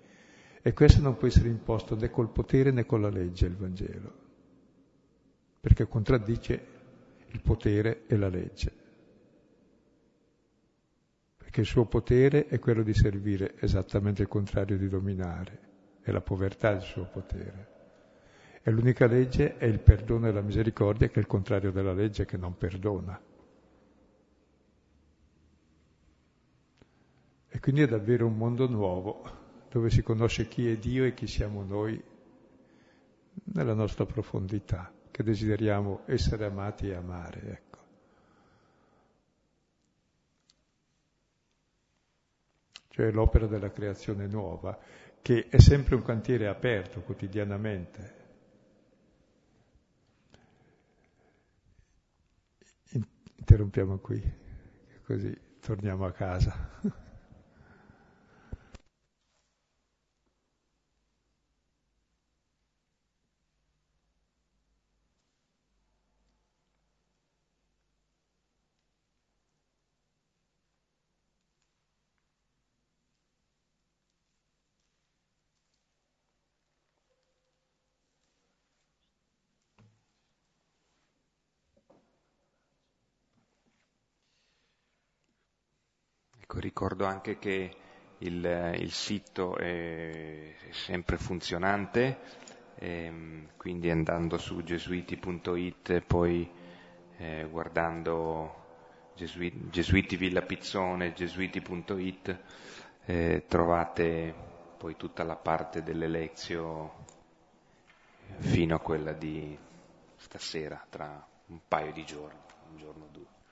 [0.66, 4.14] E questo non può essere imposto né col potere né con la legge, il Vangelo,
[5.60, 6.66] perché contraddice
[7.28, 8.72] il potere e la legge.
[11.38, 15.72] Perché il suo potere è quello di servire esattamente il contrario di dominare
[16.04, 17.72] è la povertà il suo potere.
[18.62, 22.26] E l'unica legge è il perdono e la misericordia, che è il contrario della legge
[22.26, 23.20] che non perdona.
[27.50, 29.24] E quindi è davvero un mondo nuovo,
[29.70, 32.02] dove si conosce chi è Dio e chi siamo noi
[33.46, 37.42] nella nostra profondità, che desideriamo essere amati e amare.
[37.42, 37.78] Ecco.
[42.90, 44.78] Cioè l'opera della creazione nuova
[45.24, 48.14] che è sempre un cantiere aperto quotidianamente.
[53.38, 54.22] Interrompiamo qui,
[55.04, 56.70] così torniamo a casa.
[86.40, 87.76] Ecco, ricordo anche che
[88.18, 92.20] il, il sito è, sempre funzionante,
[92.76, 96.50] ehm, quindi andando su gesuiti.it e poi
[97.18, 98.62] eh, guardando
[99.16, 102.40] Gesuiti, Gesuiti Villa Pizzone, gesuiti.it,
[103.06, 104.34] eh, trovate
[104.78, 107.06] poi tutta la parte dell'elezio
[108.40, 109.58] fino a quella di
[110.18, 112.40] stasera, tra un paio di giorni,
[112.72, 113.43] un giorno o due.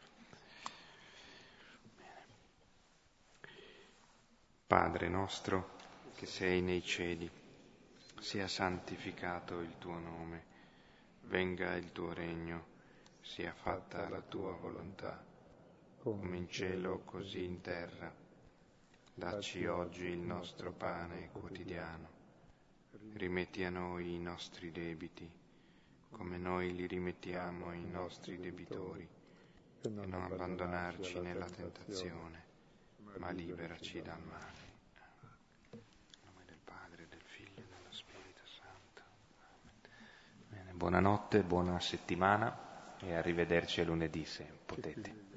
[4.72, 5.72] Padre nostro
[6.16, 7.30] che sei nei cieli,
[8.22, 10.46] sia santificato il tuo nome,
[11.24, 12.68] venga il tuo regno,
[13.20, 15.22] sia fatta la tua volontà,
[16.00, 18.16] come in cielo così in terra.
[19.14, 22.08] Dacci oggi il nostro pane quotidiano,
[23.16, 25.30] rimetti a noi i nostri debiti,
[26.12, 29.06] come noi li rimettiamo ai nostri debitori,
[29.82, 32.46] e non abbandonarci nella tentazione,
[33.18, 34.61] ma liberaci dal male.
[40.82, 45.31] Buonanotte, buona settimana e arrivederci a lunedì se potete.